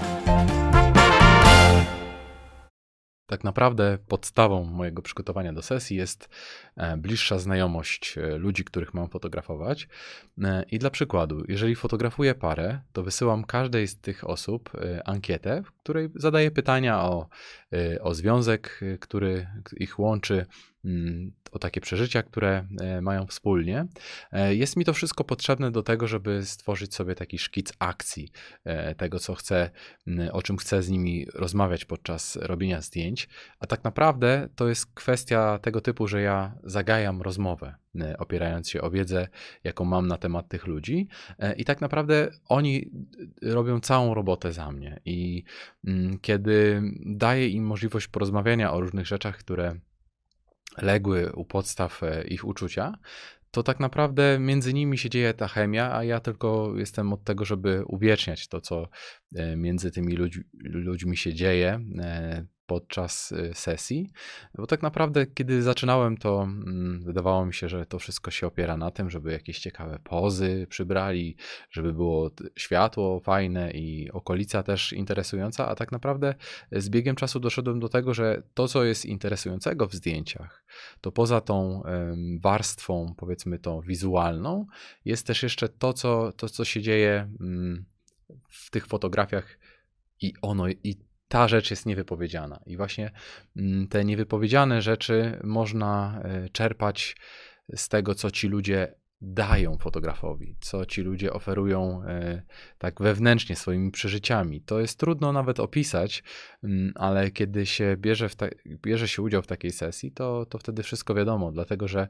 Tak 3.25 3.43
naprawdę 3.43 3.97
podstawą 4.07 4.63
mojego 4.63 5.01
przygotowania 5.01 5.53
do 5.53 5.61
sesji 5.61 5.97
jest 5.97 6.29
e, 6.75 6.97
bliższa 6.97 7.39
znajomość 7.39 8.17
e, 8.17 8.37
ludzi, 8.37 8.63
których 8.63 8.93
mam 8.93 9.09
fotografować. 9.09 9.87
E, 10.43 10.63
I 10.71 10.79
dla 10.79 10.89
przykładu, 10.89 11.43
jeżeli 11.47 11.75
fotografuję 11.75 12.35
parę, 12.35 12.79
to 12.93 13.03
wysyłam 13.03 13.43
każdej 13.43 13.87
z 13.87 13.99
tych 13.99 14.29
osób 14.29 14.71
ankietę, 15.05 15.63
w 15.63 15.71
której 15.71 16.09
zadaję 16.15 16.51
pytania 16.51 17.03
o, 17.03 17.27
o 18.01 18.13
związek, 18.13 18.81
który 18.99 19.47
ich 19.77 19.99
łączy, 19.99 20.45
mm, 20.85 21.31
o 21.51 21.59
takie 21.59 21.81
przeżycia, 21.81 22.23
które 22.23 22.67
e, 22.81 23.01
mają 23.01 23.25
wspólnie. 23.25 23.85
E, 24.31 24.55
Jest 24.55 24.77
mi 24.77 24.85
to 24.85 24.93
wszystko 24.93 25.23
potrzebne 25.23 25.71
do 25.71 25.83
tego, 25.83 26.07
żeby 26.07 26.45
stworzyć 26.45 26.95
sobie 26.95 27.15
taki 27.15 27.37
szkic 27.37 27.73
akcji, 27.79 28.31
e, 28.63 28.95
tego 28.95 29.19
co 29.19 29.35
chcę 29.35 29.69
o 30.31 30.41
czym 30.41 30.57
chcę 30.57 30.83
z 30.83 30.89
nimi 30.89 31.27
rozmawiać 31.33 31.85
podczas 31.85 32.35
robienia 32.35 32.81
zdjęć, 32.81 33.29
a 33.59 33.67
tak 33.67 33.83
naprawdę 33.83 34.49
to 34.55 34.67
jest 34.69 34.93
kwestia 34.93 35.59
tego 35.61 35.81
typu, 35.81 36.07
że 36.07 36.21
ja 36.21 36.55
zagajam 36.63 37.21
rozmowę, 37.21 37.75
opierając 38.17 38.69
się 38.69 38.81
o 38.81 38.89
wiedzę, 38.89 39.27
jaką 39.63 39.85
mam 39.85 40.07
na 40.07 40.17
temat 40.17 40.47
tych 40.47 40.67
ludzi. 40.67 41.07
I 41.57 41.65
tak 41.65 41.81
naprawdę 41.81 42.31
oni 42.47 42.91
robią 43.41 43.79
całą 43.79 44.13
robotę 44.13 44.53
za 44.53 44.71
mnie. 44.71 44.99
I 45.05 45.43
kiedy 46.21 46.81
daję 47.05 47.49
im 47.49 47.63
możliwość 47.65 48.07
porozmawiania 48.07 48.73
o 48.73 48.81
różnych 48.81 49.07
rzeczach, 49.07 49.37
które 49.37 49.79
legły 50.77 51.31
u 51.31 51.45
podstaw 51.45 52.03
e, 52.03 52.23
ich 52.23 52.45
uczucia, 52.45 52.97
to 53.51 53.63
tak 53.63 53.79
naprawdę 53.79 54.39
między 54.39 54.73
nimi 54.73 54.97
się 54.97 55.09
dzieje 55.09 55.33
ta 55.33 55.47
chemia, 55.47 55.95
a 55.95 56.03
ja 56.03 56.19
tylko 56.19 56.73
jestem 56.77 57.13
od 57.13 57.23
tego, 57.23 57.45
żeby 57.45 57.83
uwieczniać 57.85 58.47
to, 58.47 58.61
co 58.61 58.89
e, 59.35 59.55
między 59.55 59.91
tymi 59.91 60.15
ludź, 60.15 60.39
ludźmi 60.63 61.17
się 61.17 61.33
dzieje 61.33 61.79
e, 61.99 62.45
podczas 62.69 63.31
e, 63.31 63.53
sesji. 63.53 64.11
Bo 64.55 64.67
tak 64.67 64.81
naprawdę, 64.81 65.27
kiedy 65.27 65.61
zaczynałem, 65.61 66.17
to 66.17 66.41
mm, 66.43 67.03
wydawało 67.03 67.45
mi 67.45 67.53
się, 67.53 67.69
że 67.69 67.85
to 67.85 67.99
wszystko 67.99 68.31
się 68.31 68.47
opiera 68.47 68.77
na 68.77 68.91
tym, 68.91 69.09
żeby 69.09 69.31
jakieś 69.31 69.59
ciekawe 69.59 69.99
pozy 70.03 70.67
przybrali, 70.69 71.35
żeby 71.71 71.93
było 71.93 72.31
światło 72.55 73.19
fajne 73.19 73.71
i 73.71 74.11
okolica 74.11 74.63
też 74.63 74.93
interesująca, 74.93 75.67
a 75.67 75.75
tak 75.75 75.91
naprawdę 75.91 76.35
z 76.71 76.89
biegiem 76.89 77.15
czasu 77.15 77.39
doszedłem 77.39 77.79
do 77.79 77.89
tego, 77.89 78.13
że 78.13 78.43
to, 78.53 78.67
co 78.67 78.83
jest 78.83 79.05
interesującego 79.05 79.87
w 79.87 79.93
zdjęciach, 79.93 80.65
to 81.01 81.11
poza 81.11 81.41
tą 81.41 81.83
warstwą, 82.41 83.13
powiedzmy 83.17 83.59
tą 83.59 83.81
wizualną, 83.81 84.65
jest 85.05 85.27
też 85.27 85.43
jeszcze 85.43 85.69
to, 85.69 85.93
co, 85.93 86.31
to, 86.31 86.49
co 86.49 86.65
się 86.65 86.81
dzieje 86.81 87.29
mm, 87.41 87.85
w 88.49 88.69
tych 88.69 88.87
fotografiach 88.87 89.59
i 90.21 90.33
ono, 90.41 90.69
i 90.69 91.08
ta 91.29 91.47
rzecz 91.47 91.71
jest 91.71 91.85
niewypowiedziana. 91.85 92.59
I 92.65 92.77
właśnie 92.77 93.11
mm, 93.57 93.87
te 93.87 94.05
niewypowiedziane 94.05 94.81
rzeczy 94.81 95.39
można 95.43 96.21
e, 96.23 96.49
czerpać 96.49 97.15
z 97.75 97.89
tego, 97.89 98.15
co 98.15 98.31
ci 98.31 98.47
ludzie 98.47 98.95
dają 99.21 99.77
fotografowi, 99.77 100.55
co 100.59 100.85
ci 100.85 101.01
ludzie 101.01 101.33
oferują 101.33 102.03
e, 102.03 102.41
tak 102.77 103.01
wewnętrznie 103.01 103.55
swoimi 103.55 103.91
przeżyciami. 103.91 104.61
To 104.61 104.79
jest 104.79 104.99
trudno 104.99 105.33
nawet 105.33 105.59
opisać, 105.59 106.23
mm, 106.63 106.91
ale 106.95 107.31
kiedy 107.31 107.65
się 107.65 107.97
bierze, 107.97 108.29
w 108.29 108.35
ta, 108.35 108.47
bierze 108.65 109.07
się 109.07 109.21
udział 109.21 109.41
w 109.41 109.47
takiej 109.47 109.71
sesji, 109.71 110.11
to, 110.11 110.45
to 110.45 110.57
wtedy 110.57 110.83
wszystko 110.83 111.13
wiadomo, 111.13 111.51
dlatego 111.51 111.87
że 111.87 112.07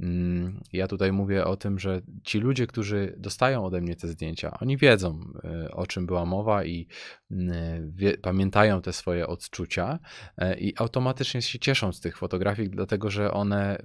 mm, 0.00 0.60
ja 0.72 0.88
tutaj 0.88 1.12
mówię 1.12 1.44
o 1.44 1.56
tym, 1.56 1.78
że 1.78 2.02
ci 2.24 2.38
ludzie, 2.38 2.66
którzy 2.66 3.14
dostają 3.18 3.64
ode 3.64 3.80
mnie 3.80 3.96
te 3.96 4.08
zdjęcia, 4.08 4.58
oni 4.60 4.76
wiedzą, 4.76 5.32
e, 5.44 5.70
o 5.70 5.86
czym 5.86 6.06
była 6.06 6.24
mowa 6.24 6.64
i 6.64 6.88
mm, 7.30 7.92
wie, 7.94 8.18
pamiętają 8.18 8.82
te 8.82 8.92
swoje 8.92 9.26
odczucia 9.26 9.98
e, 10.36 10.58
i 10.58 10.76
automatycznie 10.76 11.42
się 11.42 11.58
cieszą 11.58 11.92
z 11.92 12.00
tych 12.00 12.16
fotografii, 12.16 12.70
dlatego 12.70 13.10
że 13.10 13.32
one 13.32 13.82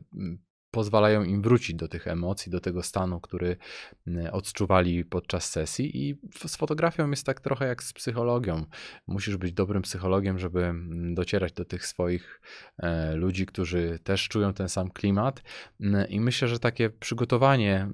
pozwalają 0.76 1.24
im 1.24 1.42
wrócić 1.42 1.76
do 1.76 1.88
tych 1.88 2.08
emocji, 2.08 2.52
do 2.52 2.60
tego 2.60 2.84
stanu, 2.84 3.20
który 3.20 3.58
mm, 4.08 4.34
odczuwali 4.34 5.06
podczas 5.06 5.50
sesji. 5.50 6.10
I 6.10 6.20
z 6.48 6.56
fotografią 6.56 7.10
jest 7.10 7.26
tak 7.26 7.42
trochę 7.42 7.68
jak 7.68 7.84
z 7.84 7.94
psychologią. 7.94 8.66
Musisz 9.08 9.38
być 9.38 9.54
dobrym 9.54 9.82
psychologiem, 9.82 10.40
żeby 10.40 10.66
mm, 10.66 11.16
docierać 11.16 11.54
do 11.54 11.66
tych 11.66 11.86
swoich 11.86 12.42
e, 12.78 13.16
ludzi, 13.16 13.46
którzy 13.46 14.00
też 14.04 14.28
czują 14.28 14.54
ten 14.54 14.70
sam 14.70 14.92
klimat. 14.92 15.44
Mm, 15.82 16.10
I 16.10 16.20
myślę, 16.20 16.48
że 16.48 16.60
takie 16.60 16.90
przygotowanie 16.90 17.88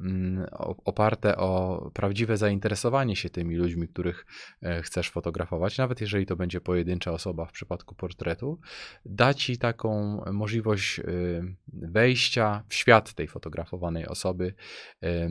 oparte 0.85 1.37
o 1.37 1.91
prawdziwe 1.93 2.37
zainteresowanie 2.37 3.15
się 3.15 3.29
tymi 3.29 3.55
ludźmi, 3.55 3.87
których 3.87 4.25
e, 4.61 4.81
chcesz 4.81 5.09
fotografować, 5.09 5.77
nawet 5.77 6.01
jeżeli 6.01 6.25
to 6.25 6.35
będzie 6.35 6.61
pojedyncza 6.61 7.11
osoba 7.11 7.45
w 7.45 7.51
przypadku 7.51 7.95
portretu, 7.95 8.59
da 9.05 9.33
ci 9.33 9.57
taką 9.57 10.21
możliwość 10.31 10.99
y, 10.99 11.55
wejścia 11.73 12.63
świat 12.73 13.13
tej 13.13 13.27
fotografowanej 13.27 14.07
osoby. 14.07 14.53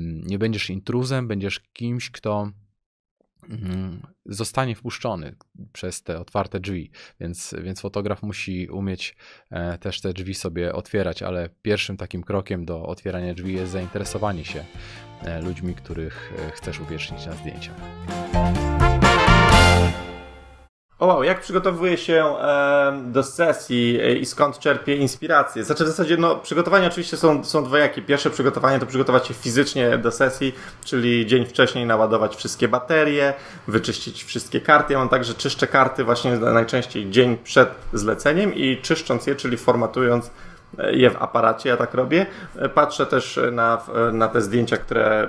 Nie 0.00 0.38
będziesz 0.38 0.70
intruzem, 0.70 1.28
będziesz 1.28 1.60
kimś, 1.60 2.10
kto 2.10 2.50
mm, 3.48 4.02
zostanie 4.26 4.74
wpuszczony 4.74 5.36
przez 5.72 6.02
te 6.02 6.20
otwarte 6.20 6.60
drzwi, 6.60 6.90
więc, 7.20 7.54
więc 7.62 7.80
fotograf 7.80 8.22
musi 8.22 8.68
umieć 8.68 9.16
e, 9.50 9.78
też 9.78 10.00
te 10.00 10.12
drzwi 10.12 10.34
sobie 10.34 10.72
otwierać, 10.72 11.22
ale 11.22 11.48
pierwszym 11.62 11.96
takim 11.96 12.22
krokiem 12.22 12.64
do 12.64 12.82
otwierania 12.82 13.34
drzwi 13.34 13.54
jest 13.54 13.72
zainteresowanie 13.72 14.44
się 14.44 14.64
e, 15.22 15.42
ludźmi, 15.42 15.74
których 15.74 16.32
e, 16.38 16.50
chcesz 16.50 16.80
uwiecznić 16.80 17.26
na 17.26 17.32
zdjęciach. 17.32 17.80
O 21.00 21.06
wow, 21.06 21.22
jak 21.22 21.40
przygotowuję 21.40 21.96
się 21.96 22.34
do 23.02 23.22
sesji 23.22 24.00
e, 24.02 24.14
i 24.14 24.26
skąd 24.26 24.58
czerpię 24.58 24.96
inspirację? 24.96 25.64
Znaczy 25.64 25.84
w 25.84 25.86
zasadzie, 25.86 26.16
no, 26.16 26.36
przygotowania 26.36 26.88
oczywiście 26.88 27.16
są, 27.16 27.44
są 27.44 27.64
dwojakie. 27.64 28.02
Pierwsze 28.02 28.30
przygotowanie 28.30 28.78
to 28.78 28.86
przygotować 28.86 29.26
się 29.26 29.34
fizycznie 29.34 29.98
do 29.98 30.10
sesji, 30.10 30.54
czyli 30.84 31.26
dzień 31.26 31.46
wcześniej 31.46 31.86
naładować 31.86 32.36
wszystkie 32.36 32.68
baterie, 32.68 33.34
wyczyścić 33.68 34.24
wszystkie 34.24 34.60
karty. 34.60 34.92
Ja 34.92 34.98
mam 34.98 35.08
także 35.08 35.34
czyszczę 35.34 35.66
karty 35.66 36.04
właśnie 36.04 36.36
najczęściej 36.36 37.10
dzień 37.10 37.36
przed 37.44 37.68
zleceniem 37.92 38.54
i 38.54 38.78
czyszcząc 38.82 39.26
je, 39.26 39.34
czyli 39.34 39.56
formatując, 39.56 40.30
je 40.92 41.10
w 41.10 41.22
aparacie, 41.22 41.68
ja 41.68 41.76
tak 41.76 41.94
robię. 41.94 42.26
Patrzę 42.74 43.06
też 43.06 43.40
na, 43.52 43.82
na 44.12 44.28
te 44.28 44.40
zdjęcia, 44.40 44.76
które 44.76 45.28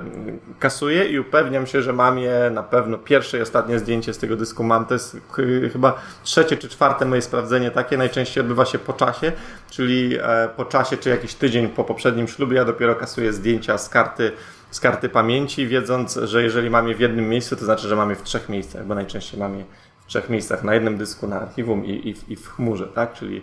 kasuję 0.60 1.06
i 1.06 1.20
upewniam 1.20 1.68
się, 1.68 1.82
że 1.82 1.94
mam 1.94 2.20
je 2.20 2.52
na 2.54 2.64
pewno. 2.64 2.98
Pierwsze 2.98 3.38
i 3.38 3.42
ostatnie 3.42 3.80
zdjęcie 3.80 4.14
z 4.14 4.18
tego 4.18 4.36
dysku 4.36 4.64
mam. 4.64 4.86
To 4.86 4.94
jest 4.94 5.18
ch- 5.32 5.72
chyba 5.74 5.94
trzecie 6.24 6.58
czy 6.58 6.70
czwarte 6.70 7.06
moje 7.06 7.22
sprawdzenie 7.22 7.72
takie. 7.72 7.98
Najczęściej 7.98 8.42
odbywa 8.42 8.66
się 8.66 8.80
po 8.80 8.94
czasie, 8.94 9.32
czyli 9.70 10.18
e, 10.22 10.50
po 10.58 10.66
czasie, 10.66 10.98
czy 10.98 11.10
jakiś 11.10 11.34
tydzień 11.36 11.68
po 11.68 11.84
poprzednim 11.84 12.28
ślubie. 12.28 12.58
Ja 12.58 12.66
dopiero 12.66 12.96
kasuję 12.96 13.34
zdjęcia 13.34 13.78
z 13.78 13.90
karty 13.90 14.32
z 14.72 14.80
karty 14.80 15.10
pamięci, 15.10 15.68
wiedząc, 15.68 16.20
że 16.24 16.44
jeżeli 16.44 16.70
mam 16.70 16.88
je 16.88 16.96
w 16.96 17.00
jednym 17.00 17.30
miejscu, 17.30 17.56
to 17.56 17.66
znaczy, 17.66 17.88
że 17.88 17.96
mam 17.96 18.10
je 18.10 18.16
w 18.16 18.24
trzech 18.24 18.50
miejscach, 18.50 18.86
bo 18.86 18.96
najczęściej 18.96 19.40
mam 19.40 19.58
je 19.58 19.66
w 20.00 20.06
trzech 20.06 20.30
miejscach, 20.30 20.64
na 20.64 20.74
jednym 20.74 20.98
dysku, 20.98 21.28
na 21.28 21.42
archiwum 21.42 21.86
i, 21.86 21.92
i, 21.92 22.34
i 22.34 22.36
w 22.36 22.48
chmurze, 22.50 22.88
tak? 22.88 23.14
Czyli 23.14 23.42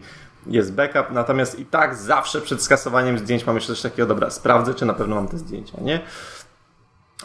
jest 0.48 0.74
backup, 0.74 1.10
natomiast 1.10 1.58
i 1.58 1.66
tak 1.66 1.94
zawsze 1.94 2.40
przed 2.40 2.62
skasowaniem 2.62 3.18
zdjęć 3.18 3.46
mam 3.46 3.54
jeszcze 3.54 3.72
coś 3.72 3.82
takiego, 3.82 4.08
dobra, 4.08 4.30
sprawdzę, 4.30 4.74
czy 4.74 4.86
na 4.86 4.94
pewno 4.94 5.16
mam 5.16 5.28
te 5.28 5.38
zdjęcia, 5.38 5.80
nie? 5.80 6.00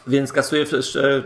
Więc 0.07 0.33
kasuję, 0.33 0.65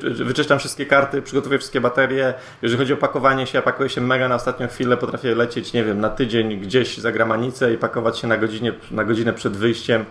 wyczyszczam 0.02 0.60
wszystkie 0.60 0.86
karty, 0.86 1.22
przygotowuję 1.22 1.60
wszystkie 1.60 1.82
baterie. 1.82 2.34
Jeżeli 2.62 2.80
chodzi 2.80 2.94
o 2.94 2.98
pakowanie 2.98 3.48
się, 3.48 3.58
ja 3.58 3.62
pakuję 3.62 3.90
się 3.90 4.02
mega 4.02 4.28
na 4.28 4.36
ostatnią 4.36 4.68
chwilę, 4.68 4.98
potrafię 4.98 5.36
lecieć, 5.36 5.74
nie 5.74 5.84
wiem, 5.84 6.00
na 6.00 6.10
tydzień 6.10 6.60
gdzieś 6.60 6.98
za 6.98 7.12
granicę 7.12 7.74
i 7.74 7.78
pakować 7.78 8.20
się 8.20 8.28
na, 8.28 8.38
godzinie, 8.38 8.74
na 8.92 9.04
godzinę 9.04 9.34
przed 9.34 9.58
wyjściem 9.58 10.06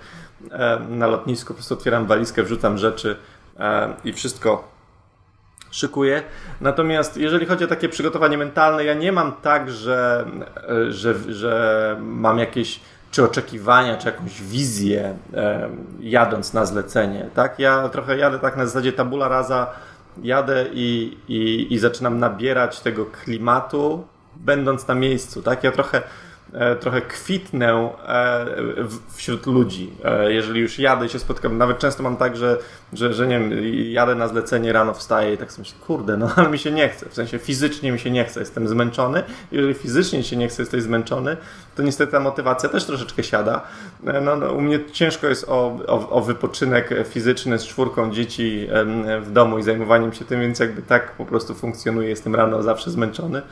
na 0.89 1.07
lotnisku. 1.07 1.49
Po 1.49 1.55
prostu 1.55 1.75
otwieram 1.75 2.07
walizkę, 2.07 2.43
wrzucam 2.43 2.79
rzeczy 2.79 3.17
i 4.05 4.13
wszystko 4.13 4.76
szykuję. 5.77 6.23
Natomiast 6.61 7.17
jeżeli 7.17 7.47
chodzi 7.47 7.65
o 7.65 7.69
takie 7.69 7.89
przygotowanie 7.89 8.39
mentalne, 8.39 8.85
ja 8.85 8.95
nie 8.95 9.13
mam 9.13 9.33
tak, 9.33 9.71
że, 9.71 10.27
że, 10.89 11.15
że 11.29 11.97
mam 12.01 12.39
jakieś 12.39 12.81
czy 13.11 13.25
oczekiwania, 13.25 13.97
czy 13.97 14.07
jakąś 14.07 14.43
wizję 14.43 15.15
jadąc 16.01 16.53
na 16.55 16.67
zlecenie. 16.67 17.29
Tak? 17.35 17.59
Ja 17.59 17.89
trochę 17.89 18.19
jadę 18.19 18.39
tak 18.39 18.57
na 18.57 18.67
zasadzie 18.67 18.93
tabula 18.93 19.29
rasa, 19.29 19.67
jadę 20.23 20.65
i, 20.73 21.17
i, 21.29 21.67
i 21.75 21.79
zaczynam 21.79 22.19
nabierać 22.19 22.81
tego 22.81 23.07
klimatu, 23.07 24.07
będąc 24.37 24.89
na 24.89 24.95
miejscu. 24.95 25.43
Tak? 25.43 25.65
Ja 25.65 25.73
trochę 25.73 26.03
trochę 26.81 27.01
kwitnę 27.03 27.91
e, 28.09 28.47
wśród 29.15 29.47
ludzi. 29.47 29.93
E, 30.05 30.33
Jeżeli 30.33 30.61
już 30.61 30.79
jadę 30.79 31.07
i 31.07 31.09
się 31.09 31.19
spotkam, 31.19 31.59
nawet 31.59 31.79
często 31.79 32.03
mam 32.03 32.17
tak, 32.17 32.37
że, 32.37 32.59
że, 32.93 33.15
że 33.15 33.27
nie 33.27 33.39
wiem, 33.41 33.53
jadę 33.93 34.15
na 34.15 34.29
zlecenie, 34.29 34.73
rano 34.73 34.95
wstaję 34.95 35.35
i 35.35 35.39
tak 35.39 35.53
sobie 35.53 35.63
myślę, 35.63 35.79
kurde, 35.87 36.17
no 36.17 36.31
ale 36.37 36.49
mi 36.51 36.59
się 36.59 36.71
nie 36.71 36.89
chce, 36.89 37.09
w 37.09 37.15
sensie 37.15 37.39
fizycznie 37.39 37.93
mi 37.93 37.99
się 37.99 38.11
nie 38.11 38.25
chce, 38.25 38.41
jestem 38.41 38.69
zmęczony. 38.69 39.23
Jeżeli 39.53 39.75
fizycznie 39.75 40.23
się 40.23 40.37
nie 40.37 40.49
chce, 40.49 40.63
jesteś 40.63 40.83
zmęczony, 40.83 41.37
to 41.77 41.83
niestety 41.83 42.13
ta 42.13 42.21
motywacja 42.21 42.69
też 42.69 42.85
troszeczkę 42.85 43.23
siada. 43.23 43.61
E, 44.07 44.21
No, 44.21 44.37
no, 44.37 44.53
u 44.53 44.61
mnie 44.61 44.79
ciężko 44.93 45.27
jest 45.27 45.49
o, 45.49 45.79
o, 45.87 46.11
o 46.11 46.21
wypoczynek 46.21 46.91
fizyczny 47.09 47.59
z 47.59 47.67
czwórką 47.67 48.11
dzieci 48.13 48.69
w 49.23 49.31
domu 49.33 49.59
i 49.59 49.63
zajmowaniem 49.63 50.13
się 50.13 50.25
tym, 50.25 50.41
więc 50.41 50.59
jakby 50.61 50.83
tak 50.83 51.13
po 51.13 51.25
prostu 51.27 51.55
funkcjonuję, 51.55 52.09
jestem 52.09 52.35
rano 52.35 52.63
zawsze 52.63 52.91
zmęczony. 52.91 53.43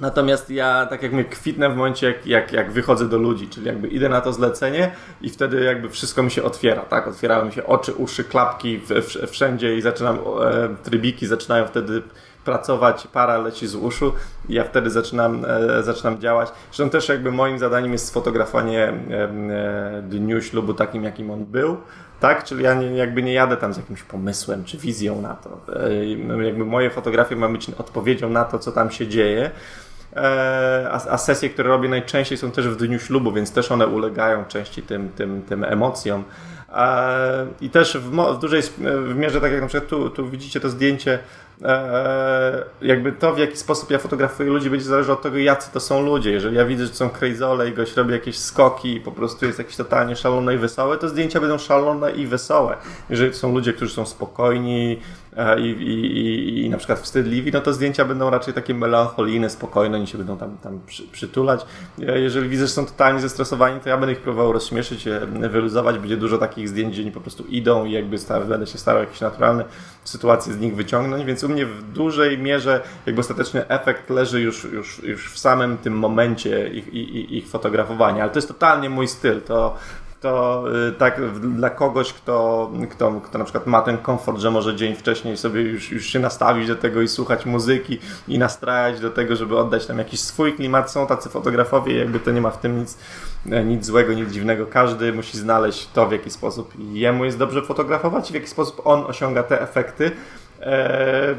Natomiast 0.00 0.50
ja, 0.50 0.86
tak 0.86 1.02
jak 1.02 1.12
mówię, 1.12 1.24
kwitnę 1.24 1.70
w 1.70 1.76
momencie, 1.76 2.06
jak, 2.06 2.26
jak, 2.26 2.52
jak 2.52 2.72
wychodzę 2.72 3.08
do 3.08 3.18
ludzi, 3.18 3.48
czyli 3.48 3.66
jakby 3.66 3.88
idę 3.88 4.08
na 4.08 4.20
to 4.20 4.32
zlecenie 4.32 4.90
i 5.20 5.30
wtedy 5.30 5.64
jakby 5.64 5.88
wszystko 5.88 6.22
mi 6.22 6.30
się 6.30 6.42
otwiera, 6.42 6.82
tak? 6.82 7.08
Otwierają 7.08 7.44
mi 7.44 7.52
się 7.52 7.66
oczy, 7.66 7.92
uszy, 7.92 8.24
klapki 8.24 8.78
w, 8.78 8.88
w, 8.88 9.30
wszędzie 9.30 9.76
i 9.76 9.82
zaczynam, 9.82 10.18
e, 10.18 10.68
trybiki 10.82 11.26
zaczynają 11.26 11.66
wtedy 11.66 12.02
pracować, 12.44 13.06
para 13.06 13.38
leci 13.38 13.66
z 13.66 13.74
uszu 13.74 14.12
i 14.48 14.54
ja 14.54 14.64
wtedy 14.64 14.90
zaczynam, 14.90 15.44
e, 15.44 15.82
zaczynam 15.82 16.20
działać. 16.20 16.48
Zresztą 16.72 16.90
też 16.90 17.08
jakby 17.08 17.32
moim 17.32 17.58
zadaniem 17.58 17.92
jest 17.92 18.06
sfotografowanie 18.06 18.88
e, 18.88 18.92
e, 19.12 20.02
dniu 20.02 20.42
ślubu 20.42 20.74
takim, 20.74 21.04
jakim 21.04 21.30
on 21.30 21.44
był, 21.44 21.76
tak? 22.20 22.44
Czyli 22.44 22.64
ja 22.64 22.74
nie, 22.74 22.86
jakby 22.86 23.22
nie 23.22 23.32
jadę 23.32 23.56
tam 23.56 23.74
z 23.74 23.76
jakimś 23.76 24.02
pomysłem 24.02 24.64
czy 24.64 24.78
wizją 24.78 25.20
na 25.20 25.34
to. 25.34 25.60
E, 25.86 26.44
jakby 26.44 26.64
moje 26.64 26.90
fotografie 26.90 27.36
mają 27.36 27.52
być 27.52 27.70
odpowiedzią 27.70 28.30
na 28.30 28.44
to, 28.44 28.58
co 28.58 28.72
tam 28.72 28.90
się 28.90 29.08
dzieje. 29.08 29.50
E, 30.16 30.88
A, 31.10 31.18
sesje, 31.18 31.50
które 31.50 31.68
robię 31.68 31.88
najczęściej 31.88 32.38
są 32.38 32.50
też 32.50 32.68
w 32.68 32.76
dniu 32.76 32.98
ślubu, 32.98 33.32
więc 33.32 33.52
też 33.52 33.72
one 33.72 33.86
ulegają 33.86 34.44
częściej 34.44 34.84
tym, 34.84 35.08
tym, 35.08 35.42
tym 35.42 35.64
emocjom. 35.64 36.24
E, 36.74 37.46
I 37.60 37.70
też 37.70 37.96
w, 37.96 38.10
w 38.10 38.38
dużej 38.38 38.60
sp- 38.68 39.02
w 39.02 39.16
mierze, 39.16 39.40
tak 39.40 39.52
jak 39.52 39.60
na 39.60 39.66
przykład 39.66 39.90
tu, 39.90 40.10
tu 40.10 40.28
widzicie 40.28 40.60
to 40.60 40.68
zdjęcie, 40.68 41.18
e, 41.62 42.64
jakby 42.82 43.12
to 43.12 43.34
w 43.34 43.38
jaki 43.38 43.56
sposób 43.56 43.90
ja 43.90 43.98
fotografuję 43.98 44.50
ludzi 44.50 44.70
będzie 44.70 44.84
zależało 44.84 45.18
od 45.18 45.22
tego, 45.22 45.38
jacy 45.38 45.72
to 45.72 45.80
są 45.80 46.02
ludzie. 46.02 46.30
Jeżeli 46.30 46.56
ja 46.56 46.64
widzę, 46.64 46.86
że 46.86 46.94
są 46.94 47.10
crazole 47.10 47.68
i 47.68 47.72
gość 47.72 47.96
robi 47.96 48.12
jakieś 48.12 48.38
skoki 48.38 48.94
i 48.94 49.00
po 49.00 49.12
prostu 49.12 49.46
jest 49.46 49.58
jakiś 49.58 49.76
totalnie 49.76 50.16
szalony 50.16 50.54
i 50.54 50.58
wesoły, 50.58 50.98
to 50.98 51.08
zdjęcia 51.08 51.40
będą 51.40 51.58
szalone 51.58 52.12
i 52.12 52.26
wesołe. 52.26 52.76
Jeżeli 53.10 53.30
to 53.30 53.36
są 53.36 53.52
ludzie, 53.54 53.72
którzy 53.72 53.94
są 53.94 54.06
spokojni 54.06 55.00
e, 55.29 55.29
i, 55.58 55.62
i, 55.62 56.18
i, 56.18 56.64
i 56.64 56.70
na 56.70 56.76
przykład 56.78 56.98
wstydliwi, 57.00 57.52
no 57.52 57.60
to 57.60 57.72
zdjęcia 57.72 58.04
będą 58.04 58.30
raczej 58.30 58.54
takie 58.54 58.74
melancholijne, 58.74 59.50
spokojne, 59.50 59.98
oni 59.98 60.06
się 60.06 60.18
będą 60.18 60.36
tam, 60.36 60.58
tam 60.58 60.80
przy, 60.86 61.02
przytulać. 61.02 61.66
E, 62.08 62.20
Jeżeli 62.20 62.48
widzę, 62.48 62.66
że 62.66 62.72
są 62.72 62.86
totalnie 62.86 63.20
zestresowani, 63.20 63.80
to 63.80 63.88
ja 63.88 63.96
będę 63.96 64.12
ich 64.12 64.20
próbował 64.20 64.52
rozśmieszyć, 64.52 65.06
e, 65.06 65.20
wyluzować. 65.48 65.98
Będzie 65.98 66.16
dużo 66.16 66.38
takich 66.38 66.68
zdjęć, 66.68 66.92
gdzie 66.92 67.02
oni 67.02 67.12
po 67.12 67.20
prostu 67.20 67.44
idą 67.44 67.84
i 67.84 67.92
jakby 67.92 68.18
star- 68.18 68.46
będę 68.46 68.66
się 68.66 68.78
starał 68.78 69.02
jakieś 69.02 69.20
naturalne 69.20 69.64
sytuacje 70.04 70.52
z 70.52 70.58
nich 70.60 70.76
wyciągnąć, 70.76 71.24
więc 71.24 71.44
u 71.44 71.48
mnie 71.48 71.66
w 71.66 71.92
dużej 71.92 72.38
mierze 72.38 72.80
jakby 73.06 73.20
ostateczny 73.20 73.68
efekt 73.68 74.10
leży 74.10 74.40
już, 74.40 74.64
już, 74.64 75.02
już 75.02 75.32
w 75.32 75.38
samym 75.38 75.78
tym 75.78 75.98
momencie 75.98 76.68
ich, 76.68 76.94
ich, 76.94 77.30
ich 77.30 77.48
fotografowania, 77.48 78.22
ale 78.22 78.32
to 78.32 78.38
jest 78.38 78.48
totalnie 78.48 78.90
mój 78.90 79.08
styl, 79.08 79.40
to 79.40 79.76
to 80.20 80.64
y, 80.88 80.92
tak 80.92 81.20
dla 81.40 81.70
kogoś, 81.70 82.12
kto, 82.12 82.70
kto, 82.90 83.20
kto 83.24 83.38
na 83.38 83.44
przykład 83.44 83.66
ma 83.66 83.82
ten 83.82 83.98
komfort, 83.98 84.38
że 84.38 84.50
może 84.50 84.76
dzień 84.76 84.94
wcześniej 84.94 85.36
sobie 85.36 85.60
już, 85.60 85.90
już 85.90 86.06
się 86.06 86.18
nastawić 86.18 86.68
do 86.68 86.76
tego 86.76 87.02
i 87.02 87.08
słuchać 87.08 87.46
muzyki 87.46 87.98
i 88.28 88.38
nastrajać 88.38 89.00
do 89.00 89.10
tego, 89.10 89.36
żeby 89.36 89.58
oddać 89.58 89.86
tam 89.86 89.98
jakiś 89.98 90.20
swój 90.20 90.52
klimat. 90.52 90.90
Są 90.90 91.06
tacy 91.06 91.28
fotografowie, 91.28 91.98
jakby 91.98 92.20
to 92.20 92.30
nie 92.30 92.40
ma 92.40 92.50
w 92.50 92.60
tym 92.60 92.80
nic, 92.80 92.98
e, 93.50 93.64
nic 93.64 93.86
złego, 93.86 94.12
nic 94.12 94.30
dziwnego. 94.30 94.66
Każdy 94.66 95.12
musi 95.12 95.38
znaleźć 95.38 95.88
to, 95.92 96.06
w 96.06 96.12
jaki 96.12 96.30
sposób 96.30 96.72
jemu 96.92 97.24
jest 97.24 97.38
dobrze 97.38 97.62
fotografować 97.62 98.30
i 98.30 98.32
w 98.32 98.34
jaki 98.34 98.48
sposób 98.48 98.80
on 98.84 99.04
osiąga 99.06 99.42
te 99.42 99.60
efekty 99.60 100.10
e, 100.60 101.34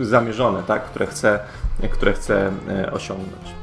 zamierzone, 0.00 0.62
tak, 0.62 0.84
które 0.84 1.06
chce, 1.06 1.38
które 1.92 2.12
chce 2.12 2.52
e, 2.68 2.92
osiągnąć. 2.92 3.54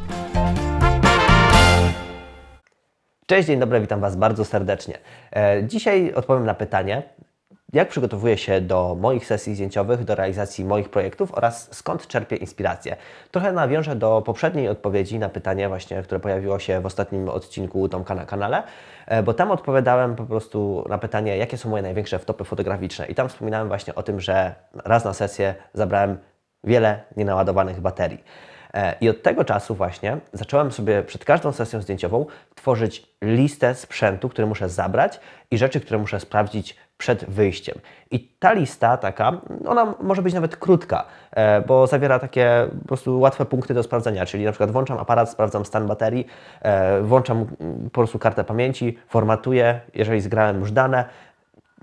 Cześć, 3.30 3.48
dzień 3.48 3.60
dobry, 3.60 3.82
witam 3.82 4.00
Was 4.00 4.16
bardzo 4.16 4.46
serdecznie. 4.46 4.98
E, 5.36 5.64
Dzisiaj 5.64 6.14
odpowiem 6.14 6.46
na 6.46 6.54
pytanie, 6.54 7.04
jak 7.74 7.90
przygotowuję 7.90 8.38
się 8.38 8.62
do 8.62 8.98
moich 9.00 9.26
sesji 9.26 9.56
zdjęciowych, 9.56 10.04
do 10.04 10.16
realizacji 10.16 10.66
moich 10.66 10.90
projektów 10.90 11.34
oraz 11.34 11.76
skąd 11.76 12.08
czerpię 12.08 12.36
inspirację. 12.36 12.96
Trochę 13.32 13.52
nawiążę 13.52 13.96
do 13.96 14.22
poprzedniej 14.26 14.70
odpowiedzi 14.70 15.20
na 15.20 15.30
pytanie 15.30 15.68
właśnie, 15.68 16.04
które 16.04 16.20
pojawiło 16.20 16.60
się 16.60 16.82
w 16.82 16.86
ostatnim 16.86 17.30
odcinku 17.30 17.90
Tomka 17.90 18.16
na 18.16 18.26
kanale, 18.26 18.64
e, 19.08 19.24
bo 19.24 19.34
tam 19.34 19.52
odpowiadałem 19.52 20.16
po 20.16 20.24
prostu 20.26 20.86
na 20.90 20.98
pytanie, 20.98 21.38
jakie 21.38 21.58
są 21.58 21.70
moje 21.70 21.84
największe 21.84 22.20
wtopy 22.20 22.44
fotograficzne 22.44 23.06
i 23.06 23.16
tam 23.16 23.30
wspominałem 23.30 23.68
właśnie 23.68 23.96
o 23.96 24.04
tym, 24.04 24.20
że 24.20 24.56
raz 24.86 25.06
na 25.06 25.14
sesję 25.14 25.56
zabrałem 25.74 26.18
wiele 26.64 27.04
nienaładowanych 27.18 27.82
baterii. 27.82 28.24
E, 28.74 28.96
I 29.02 29.10
od 29.10 29.22
tego 29.22 29.44
czasu 29.46 29.76
właśnie 29.76 30.18
zacząłem 30.34 30.72
sobie 30.72 31.04
przed 31.04 31.26
każdą 31.26 31.52
sesją 31.52 31.82
zdjęciową 31.82 32.26
tworzyć 32.56 33.06
listę 33.22 33.76
sprzętu, 33.76 34.30
który 34.30 34.48
muszę 34.48 34.70
zabrać 34.70 35.20
i 35.52 35.58
rzeczy, 35.58 35.80
które 35.80 36.00
muszę 36.00 36.20
sprawdzić 36.20 36.76
przed 36.98 37.26
wyjściem. 37.26 37.80
I 38.12 38.20
ta 38.40 38.54
lista 38.54 38.98
taka, 38.98 39.42
ona 39.68 39.94
może 40.02 40.22
być 40.22 40.34
nawet 40.34 40.56
krótka, 40.56 41.06
e, 41.32 41.62
bo 41.62 41.88
zawiera 41.88 42.20
takie 42.20 42.68
po 42.82 42.88
prostu 42.88 43.20
łatwe 43.20 43.46
punkty 43.46 43.74
do 43.74 43.84
sprawdzenia, 43.84 44.26
czyli 44.26 44.46
na 44.46 44.52
przykład 44.52 44.72
włączam 44.72 44.98
aparat, 44.98 45.30
sprawdzam 45.30 45.66
stan 45.66 45.88
baterii, 45.88 46.28
e, 46.62 47.02
włączam 47.02 47.38
mm, 47.38 47.84
po 47.84 47.90
prostu 47.90 48.20
kartę 48.20 48.44
pamięci, 48.44 48.98
formatuję, 49.08 49.82
jeżeli 49.94 50.22
zgrałem 50.22 50.60
już 50.60 50.72
dane, 50.72 51.06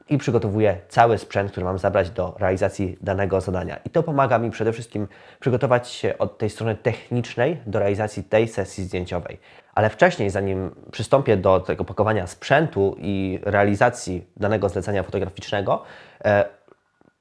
i 0.08 0.18
przygotowuję 0.18 0.76
cały 0.88 1.18
sprzęt, 1.18 1.50
który 1.50 1.64
mam 1.64 1.78
zabrać 1.78 2.10
do 2.10 2.34
realizacji 2.38 2.98
danego 3.00 3.40
zadania. 3.40 3.76
I 3.84 3.90
to 3.90 4.02
pomaga 4.02 4.38
mi 4.38 4.50
przede 4.50 4.72
wszystkim 4.72 5.08
przygotować 5.40 5.88
się 5.88 6.18
od 6.18 6.38
tej 6.38 6.50
strony 6.50 6.74
technicznej 6.74 7.60
do 7.66 7.78
realizacji 7.78 8.24
tej 8.24 8.48
sesji 8.48 8.84
zdjęciowej. 8.84 9.38
Ale 9.74 9.90
wcześniej, 9.90 10.30
zanim 10.30 10.70
przystąpię 10.90 11.36
do 11.36 11.60
tego 11.60 11.84
pakowania 11.84 12.26
sprzętu 12.26 12.96
i 12.98 13.40
realizacji 13.42 14.26
danego 14.36 14.68
zlecenia 14.68 15.02
fotograficznego, 15.02 15.82
e, 16.24 16.44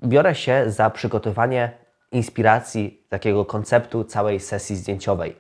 biorę 0.03 0.35
się 0.35 0.63
za 0.67 0.89
przygotowanie 0.89 1.71
inspiracji 2.11 3.01
takiego 3.09 3.45
konceptu 3.45 4.03
całej 4.03 4.39
sesji 4.39 4.75
zdjęciowej. 4.75 5.35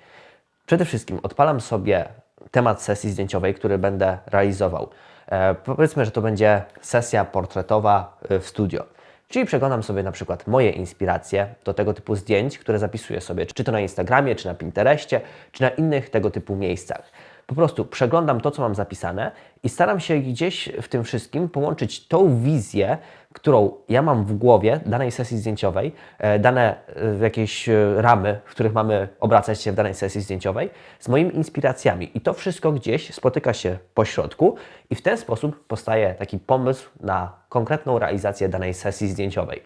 Przede 0.65 0.85
wszystkim 0.85 1.19
odpalam 1.23 1.61
sobie 1.61 2.05
temat 2.51 2.81
sesji 2.81 3.11
zdjęciowej, 3.11 3.53
który 3.53 3.77
będę 3.77 4.17
realizował. 4.25 4.89
E, 5.27 5.55
powiedzmy, 5.55 6.05
że 6.05 6.11
to 6.11 6.21
będzie 6.21 6.63
sesja 6.81 7.25
portretowa 7.25 8.17
e, 8.29 8.39
w 8.39 8.47
studio. 8.47 8.85
Czyli 9.27 9.45
przeglądam 9.45 9.83
sobie 9.83 10.03
na 10.03 10.11
przykład 10.11 10.47
moje 10.47 10.69
inspiracje 10.69 11.55
do 11.63 11.73
tego 11.73 11.93
typu 11.93 12.15
zdjęć, 12.15 12.57
które 12.57 12.79
zapisuję 12.79 13.21
sobie, 13.21 13.45
czy 13.45 13.63
to 13.63 13.71
na 13.71 13.79
Instagramie, 13.79 14.35
czy 14.35 14.47
na 14.47 14.53
Pinterestie, 14.53 15.21
czy 15.51 15.61
na 15.61 15.69
innych 15.69 16.09
tego 16.09 16.31
typu 16.31 16.55
miejscach. 16.55 17.11
Po 17.47 17.55
prostu 17.55 17.85
przeglądam 17.85 18.41
to, 18.41 18.51
co 18.51 18.61
mam 18.61 18.75
zapisane 18.75 19.31
i 19.63 19.69
staram 19.69 19.99
się 19.99 20.17
gdzieś 20.17 20.69
w 20.81 20.87
tym 20.87 21.03
wszystkim 21.03 21.49
połączyć 21.49 22.07
tą 22.07 22.39
wizję, 22.39 22.97
którą 23.33 23.73
ja 23.89 24.01
mam 24.01 24.25
w 24.25 24.33
głowie 24.33 24.79
danej 24.85 25.11
sesji 25.11 25.37
zdjęciowej, 25.37 25.91
e, 26.19 26.39
dane 26.39 26.75
e, 27.19 27.23
jakieś 27.23 27.69
e, 27.69 28.01
ramy, 28.01 28.39
w 28.45 28.51
których 28.51 28.73
mamy 28.73 29.07
obracać 29.19 29.61
się 29.61 29.71
w 29.71 29.75
danej 29.75 29.93
sesji 29.93 30.21
zdjęciowej, 30.21 30.69
z 30.99 31.07
moimi 31.07 31.35
inspiracjami. 31.35 32.11
I 32.17 32.21
to 32.21 32.33
wszystko 32.33 32.71
gdzieś 32.71 33.13
spotyka 33.13 33.53
się 33.53 33.77
po 33.93 34.05
środku 34.05 34.55
i 34.89 34.95
w 34.95 35.01
ten 35.01 35.17
sposób 35.17 35.67
powstaje 35.67 36.13
taki 36.13 36.39
pomysł 36.39 36.89
na 36.99 37.31
konkretną 37.49 37.99
realizację 37.99 38.49
danej 38.49 38.73
sesji 38.73 39.07
zdjęciowej. 39.07 39.63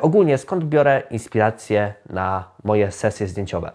Ogólnie 0.00 0.38
skąd 0.38 0.64
biorę 0.64 1.02
inspirację 1.10 1.94
na 2.10 2.50
moje 2.64 2.90
sesje 2.90 3.26
zdjęciowe? 3.26 3.72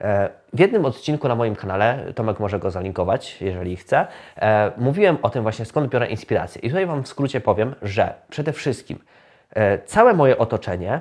E, 0.00 0.30
W 0.52 0.60
jednym 0.60 0.84
odcinku 0.84 1.28
na 1.28 1.34
moim 1.34 1.56
kanale, 1.56 2.12
Tomek 2.14 2.40
może 2.40 2.58
go 2.58 2.70
zalinkować, 2.70 3.42
jeżeli 3.42 3.76
chce, 3.76 4.06
e, 4.36 4.72
mówiłem 4.76 5.18
o 5.22 5.30
tym 5.30 5.42
właśnie, 5.42 5.64
skąd 5.64 5.90
biorę 5.90 6.06
inspirację. 6.06 6.62
I 6.62 6.68
tutaj 6.68 6.86
Wam 6.86 7.02
w 7.02 7.08
skrócie 7.08 7.40
powiem, 7.40 7.74
że 7.82 8.14
przede 8.28 8.52
wszystkim 8.52 8.98
e, 9.50 9.78
całe 9.78 10.14
moje 10.14 10.38
otoczenie 10.38 11.00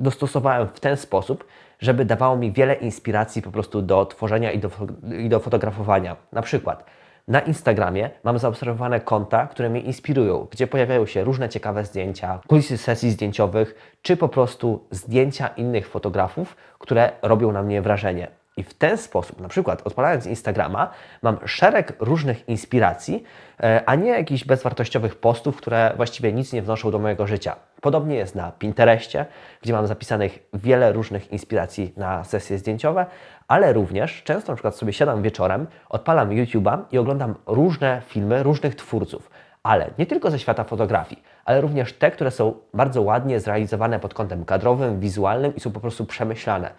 dostosowałem 0.00 0.68
w 0.68 0.80
ten 0.80 0.96
sposób, 0.96 1.46
żeby 1.78 2.04
dawało 2.04 2.36
mi 2.36 2.52
wiele 2.52 2.74
inspiracji 2.74 3.42
po 3.42 3.50
prostu 3.50 3.82
do 3.82 4.06
tworzenia 4.06 4.52
i 4.52 4.58
do, 4.58 4.70
i 5.18 5.28
do 5.28 5.40
fotografowania. 5.40 6.16
Na 6.32 6.42
przykład 6.42 6.84
na 7.30 7.40
Instagramie 7.40 8.10
mam 8.24 8.38
zaobserwowane 8.38 9.00
konta, 9.00 9.46
które 9.46 9.70
mnie 9.70 9.80
inspirują, 9.80 10.46
gdzie 10.50 10.66
pojawiają 10.66 11.06
się 11.06 11.24
różne 11.24 11.48
ciekawe 11.48 11.84
zdjęcia, 11.84 12.40
kulisy 12.46 12.78
sesji 12.78 13.10
zdjęciowych, 13.10 13.96
czy 14.02 14.16
po 14.16 14.28
prostu 14.28 14.86
zdjęcia 14.90 15.48
innych 15.48 15.88
fotografów, 15.88 16.56
które 16.78 17.12
robią 17.22 17.52
na 17.52 17.62
mnie 17.62 17.82
wrażenie. 17.82 18.39
I 18.60 18.62
w 18.62 18.74
ten 18.74 18.98
sposób, 18.98 19.40
na 19.40 19.48
przykład 19.48 19.82
odpalając 19.86 20.26
Instagrama, 20.26 20.90
mam 21.22 21.38
szereg 21.44 21.92
różnych 22.00 22.48
inspiracji, 22.48 23.22
e, 23.60 23.82
a 23.86 23.94
nie 23.94 24.10
jakichś 24.10 24.44
bezwartościowych 24.44 25.16
postów, 25.16 25.56
które 25.56 25.92
właściwie 25.96 26.32
nic 26.32 26.52
nie 26.52 26.62
wnoszą 26.62 26.90
do 26.90 26.98
mojego 26.98 27.26
życia. 27.26 27.56
Podobnie 27.80 28.16
jest 28.16 28.34
na 28.34 28.52
Pinterestie, 28.52 29.26
gdzie 29.62 29.72
mam 29.72 29.86
zapisanych 29.86 30.38
wiele 30.54 30.92
różnych 30.92 31.32
inspiracji 31.32 31.92
na 31.96 32.24
sesje 32.24 32.58
zdjęciowe, 32.58 33.06
ale 33.48 33.72
również 33.72 34.22
często 34.22 34.52
na 34.52 34.56
przykład 34.56 34.76
sobie 34.76 34.92
siadam 34.92 35.22
wieczorem, 35.22 35.66
odpalam 35.88 36.30
YouTube'a 36.30 36.78
i 36.92 36.98
oglądam 36.98 37.34
różne 37.46 38.02
filmy 38.06 38.42
różnych 38.42 38.74
twórców, 38.74 39.30
ale 39.62 39.90
nie 39.98 40.06
tylko 40.06 40.30
ze 40.30 40.38
świata 40.38 40.64
fotografii, 40.64 41.22
ale 41.44 41.60
również 41.60 41.92
te, 41.92 42.10
które 42.10 42.30
są 42.30 42.54
bardzo 42.74 43.02
ładnie 43.02 43.40
zrealizowane 43.40 44.00
pod 44.00 44.14
kątem 44.14 44.44
kadrowym, 44.44 45.00
wizualnym 45.00 45.56
i 45.56 45.60
są 45.60 45.72
po 45.72 45.80
prostu 45.80 46.04
przemyślane. 46.06 46.70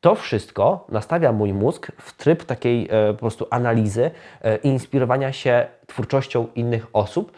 To 0.00 0.14
wszystko 0.14 0.86
nastawia 0.88 1.32
mój 1.32 1.52
mózg 1.52 1.92
w 1.98 2.16
tryb 2.16 2.44
takiej 2.44 2.88
e, 2.90 3.12
po 3.12 3.18
prostu 3.18 3.46
analizy 3.50 4.10
e, 4.42 4.56
inspirowania 4.56 5.32
się 5.32 5.66
twórczością 5.86 6.46
innych 6.54 6.86
osób, 6.92 7.32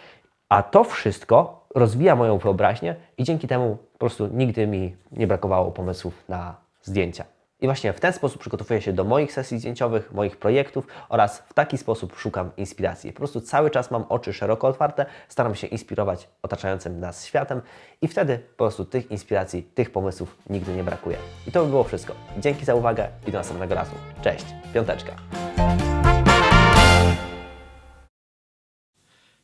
a 0.48 0.62
to 0.62 0.84
wszystko 0.84 1.66
rozwija 1.74 2.16
moją 2.16 2.38
wyobraźnię 2.38 2.96
i 3.18 3.24
dzięki 3.24 3.48
temu 3.48 3.78
po 3.92 3.98
prostu 3.98 4.26
nigdy 4.26 4.66
mi 4.66 4.96
nie 5.12 5.26
brakowało 5.26 5.70
pomysłów 5.70 6.28
na 6.28 6.56
zdjęcia. 6.82 7.24
I 7.60 7.66
właśnie 7.66 7.92
w 7.92 8.00
ten 8.00 8.12
sposób 8.12 8.40
przygotowuję 8.40 8.82
się 8.82 8.92
do 8.92 9.04
moich 9.04 9.32
sesji 9.32 9.58
zdjęciowych, 9.58 10.12
moich 10.12 10.36
projektów 10.36 10.86
oraz 11.08 11.38
w 11.38 11.54
taki 11.54 11.78
sposób 11.78 12.16
szukam 12.16 12.50
inspiracji. 12.56 13.12
Po 13.12 13.18
prostu 13.18 13.40
cały 13.40 13.70
czas 13.70 13.90
mam 13.90 14.04
oczy 14.08 14.32
szeroko 14.32 14.68
otwarte, 14.68 15.06
staram 15.28 15.54
się 15.54 15.66
inspirować 15.66 16.28
otaczającym 16.42 17.00
nas 17.00 17.26
światem 17.26 17.60
i 18.02 18.08
wtedy 18.08 18.38
po 18.38 18.56
prostu 18.56 18.84
tych 18.84 19.10
inspiracji, 19.10 19.62
tych 19.62 19.90
pomysłów 19.90 20.38
nigdy 20.50 20.74
nie 20.74 20.84
brakuje. 20.84 21.16
I 21.46 21.52
to 21.52 21.64
by 21.64 21.70
było 21.70 21.84
wszystko. 21.84 22.14
Dzięki 22.38 22.64
za 22.64 22.74
uwagę 22.74 23.08
i 23.26 23.32
do 23.32 23.38
następnego 23.38 23.74
razu. 23.74 23.92
Cześć, 24.22 24.44
piąteczka. 24.74 25.16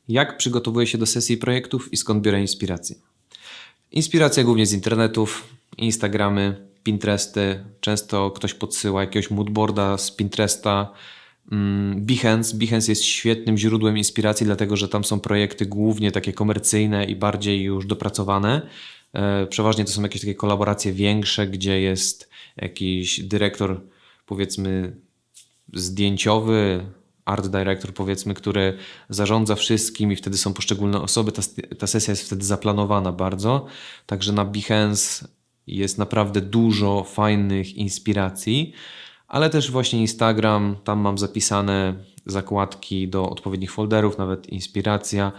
Jak 0.08 0.36
przygotowuję 0.36 0.86
się 0.86 0.98
do 0.98 1.06
sesji 1.06 1.36
projektów 1.36 1.92
i 1.92 1.96
skąd 1.96 2.22
biorę 2.22 2.40
inspirację? 2.40 2.96
Inspiracja 3.92 4.44
głównie 4.44 4.66
z 4.66 4.72
internetów, 4.72 5.44
Instagramy, 5.78 6.73
Pinteresty. 6.84 7.64
Często 7.80 8.30
ktoś 8.30 8.54
podsyła 8.54 9.00
jakiegoś 9.00 9.30
moodboarda 9.30 9.98
z 9.98 10.10
Pinteresta. 10.10 10.92
Mm, 11.52 12.06
Behance. 12.06 12.56
Behance 12.56 12.92
jest 12.92 13.04
świetnym 13.04 13.58
źródłem 13.58 13.98
inspiracji, 13.98 14.46
dlatego 14.46 14.76
że 14.76 14.88
tam 14.88 15.04
są 15.04 15.20
projekty 15.20 15.66
głównie 15.66 16.12
takie 16.12 16.32
komercyjne 16.32 17.04
i 17.04 17.16
bardziej 17.16 17.62
już 17.62 17.86
dopracowane. 17.86 18.68
E, 19.12 19.46
Przeważnie 19.46 19.84
to 19.84 19.90
są 19.90 20.02
jakieś 20.02 20.20
takie 20.20 20.34
kolaboracje 20.34 20.92
większe, 20.92 21.46
gdzie 21.46 21.80
jest 21.80 22.30
jakiś 22.56 23.20
dyrektor, 23.20 23.80
powiedzmy, 24.26 24.96
zdjęciowy, 25.72 26.84
art 27.24 27.46
director 27.46 27.94
powiedzmy, 27.94 28.34
który 28.34 28.78
zarządza 29.08 29.54
wszystkim 29.54 30.12
i 30.12 30.16
wtedy 30.16 30.38
są 30.38 30.52
poszczególne 30.52 31.00
osoby. 31.00 31.32
Ta, 31.32 31.42
ta 31.78 31.86
sesja 31.86 32.12
jest 32.12 32.26
wtedy 32.26 32.44
zaplanowana 32.44 33.12
bardzo. 33.12 33.66
Także 34.06 34.32
na 34.32 34.44
Behance 34.44 35.28
jest 35.66 35.98
naprawdę 35.98 36.40
dużo 36.40 37.04
fajnych 37.04 37.74
inspiracji, 37.74 38.72
ale 39.28 39.50
też 39.50 39.70
właśnie 39.70 40.00
Instagram, 40.00 40.76
tam 40.84 40.98
mam 40.98 41.18
zapisane 41.18 41.94
zakładki 42.26 43.08
do 43.08 43.30
odpowiednich 43.30 43.72
folderów, 43.72 44.18
nawet 44.18 44.46
inspiracja. 44.46 45.32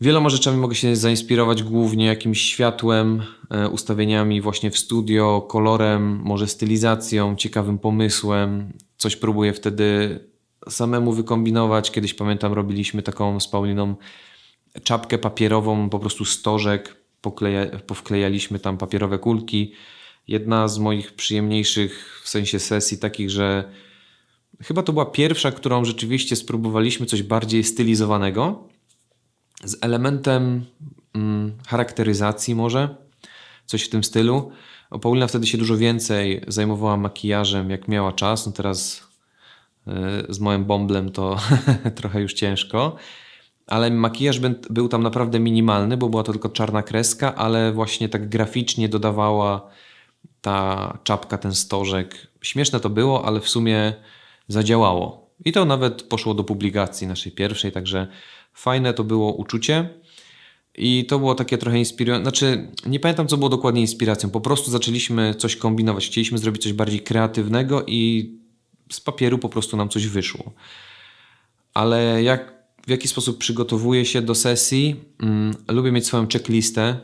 Wieloma 0.00 0.28
rzeczami 0.28 0.58
mogę 0.58 0.74
się 0.74 0.96
zainspirować, 0.96 1.62
głównie 1.62 2.06
jakimś 2.06 2.40
światłem, 2.42 3.22
e, 3.50 3.68
ustawieniami 3.68 4.40
właśnie 4.40 4.70
w 4.70 4.78
studio, 4.78 5.46
kolorem, 5.48 6.20
może 6.24 6.46
stylizacją, 6.46 7.36
ciekawym 7.36 7.78
pomysłem. 7.78 8.72
Coś 8.96 9.16
próbuję 9.16 9.52
wtedy 9.52 10.20
samemu 10.68 11.12
wykombinować. 11.12 11.90
Kiedyś 11.90 12.14
pamiętam, 12.14 12.52
robiliśmy 12.52 13.02
taką 13.02 13.40
z 13.40 13.48
Pauliną 13.48 13.94
czapkę 14.84 15.18
papierową, 15.18 15.90
po 15.90 15.98
prostu 15.98 16.24
stożek, 16.24 16.99
pokleja, 17.20 17.66
powklejaliśmy 17.86 18.58
tam 18.58 18.78
papierowe 18.78 19.18
kulki. 19.18 19.72
Jedna 20.28 20.68
z 20.68 20.78
moich 20.78 21.12
przyjemniejszych 21.14 22.20
w 22.24 22.28
sensie 22.28 22.58
sesji 22.58 22.98
takich, 22.98 23.30
że 23.30 23.72
chyba 24.62 24.82
to 24.82 24.92
była 24.92 25.06
pierwsza, 25.06 25.52
którą 25.52 25.84
rzeczywiście 25.84 26.36
spróbowaliśmy 26.36 27.06
coś 27.06 27.22
bardziej 27.22 27.64
stylizowanego 27.64 28.68
z 29.64 29.76
elementem 29.80 30.64
mm, 31.14 31.52
charakteryzacji 31.66 32.54
może, 32.54 32.94
coś 33.66 33.82
w 33.82 33.88
tym 33.88 34.04
stylu. 34.04 34.52
O, 34.90 34.98
Paulina 34.98 35.26
wtedy 35.26 35.46
się 35.46 35.58
dużo 35.58 35.76
więcej 35.76 36.44
zajmowała 36.48 36.96
makijażem, 36.96 37.70
jak 37.70 37.88
miała 37.88 38.12
czas. 38.12 38.46
No 38.46 38.52
teraz 38.52 39.08
y, 40.28 40.34
z 40.34 40.40
moim 40.40 40.64
bąblem 40.64 41.12
to 41.12 41.36
trochę 42.00 42.20
już 42.20 42.34
ciężko. 42.34 42.96
Ale 43.70 43.90
makijaż 43.90 44.40
był 44.70 44.88
tam 44.88 45.02
naprawdę 45.02 45.40
minimalny, 45.40 45.96
bo 45.96 46.08
była 46.08 46.22
to 46.22 46.32
tylko 46.32 46.48
czarna 46.48 46.82
kreska, 46.82 47.34
ale 47.34 47.72
właśnie 47.72 48.08
tak 48.08 48.28
graficznie 48.28 48.88
dodawała 48.88 49.70
ta 50.40 50.98
czapka, 51.04 51.38
ten 51.38 51.54
stożek. 51.54 52.26
Śmieszne 52.42 52.80
to 52.80 52.90
było, 52.90 53.24
ale 53.24 53.40
w 53.40 53.48
sumie 53.48 53.92
zadziałało. 54.48 55.30
I 55.44 55.52
to 55.52 55.64
nawet 55.64 56.02
poszło 56.02 56.34
do 56.34 56.44
publikacji 56.44 57.06
naszej 57.06 57.32
pierwszej, 57.32 57.72
także 57.72 58.06
fajne 58.52 58.94
to 58.94 59.04
było 59.04 59.32
uczucie. 59.32 59.88
I 60.74 61.04
to 61.04 61.18
było 61.18 61.34
takie 61.34 61.58
trochę 61.58 61.78
inspirujące. 61.78 62.22
Znaczy, 62.22 62.68
nie 62.86 63.00
pamiętam, 63.00 63.28
co 63.28 63.36
było 63.36 63.48
dokładnie 63.48 63.80
inspiracją. 63.80 64.30
Po 64.30 64.40
prostu 64.40 64.70
zaczęliśmy 64.70 65.34
coś 65.34 65.56
kombinować. 65.56 66.06
Chcieliśmy 66.06 66.38
zrobić 66.38 66.62
coś 66.62 66.72
bardziej 66.72 67.00
kreatywnego 67.00 67.84
i 67.86 68.30
z 68.92 69.00
papieru 69.00 69.38
po 69.38 69.48
prostu 69.48 69.76
nam 69.76 69.88
coś 69.88 70.06
wyszło. 70.06 70.52
Ale 71.74 72.22
jak, 72.22 72.54
w 72.90 72.92
jaki 72.92 73.08
sposób 73.08 73.38
przygotowuję 73.38 74.04
się 74.04 74.22
do 74.22 74.34
sesji? 74.34 74.96
Mm, 75.22 75.54
lubię 75.68 75.92
mieć 75.92 76.06
swoją 76.06 76.28
checklistę. 76.28 77.00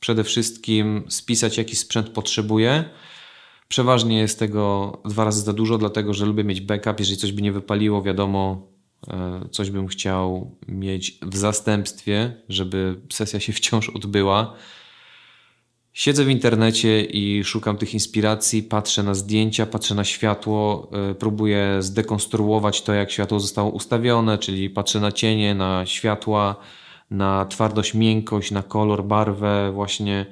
Przede 0.00 0.24
wszystkim 0.24 1.04
spisać, 1.08 1.58
jaki 1.58 1.76
sprzęt 1.76 2.08
potrzebuję. 2.08 2.84
Przeważnie 3.68 4.18
jest 4.18 4.38
tego 4.38 4.92
dwa 5.04 5.24
razy 5.24 5.42
za 5.42 5.52
dużo, 5.52 5.78
dlatego 5.78 6.14
że 6.14 6.26
lubię 6.26 6.44
mieć 6.44 6.60
backup. 6.60 6.98
Jeżeli 6.98 7.18
coś 7.18 7.32
by 7.32 7.42
nie 7.42 7.52
wypaliło, 7.52 8.02
wiadomo, 8.02 8.68
e, 9.08 9.40
coś 9.50 9.70
bym 9.70 9.86
chciał 9.86 10.56
mieć 10.68 11.18
w 11.22 11.36
zastępstwie, 11.36 12.42
żeby 12.48 13.00
sesja 13.12 13.40
się 13.40 13.52
wciąż 13.52 13.88
odbyła. 13.88 14.56
Siedzę 15.96 16.24
w 16.24 16.30
internecie 16.30 17.04
i 17.04 17.44
szukam 17.44 17.76
tych 17.76 17.94
inspiracji, 17.94 18.62
patrzę 18.62 19.02
na 19.02 19.14
zdjęcia, 19.14 19.66
patrzę 19.66 19.94
na 19.94 20.04
światło, 20.04 20.90
e, 21.10 21.14
próbuję 21.14 21.76
zdekonstruować 21.80 22.82
to, 22.82 22.92
jak 22.92 23.10
światło 23.10 23.40
zostało 23.40 23.70
ustawione, 23.70 24.38
czyli 24.38 24.70
patrzę 24.70 25.00
na 25.00 25.12
cienie, 25.12 25.54
na 25.54 25.86
światła, 25.86 26.56
na 27.10 27.46
twardość, 27.46 27.94
miękkość, 27.94 28.50
na 28.50 28.62
kolor, 28.62 29.04
barwę, 29.04 29.72
właśnie 29.72 30.26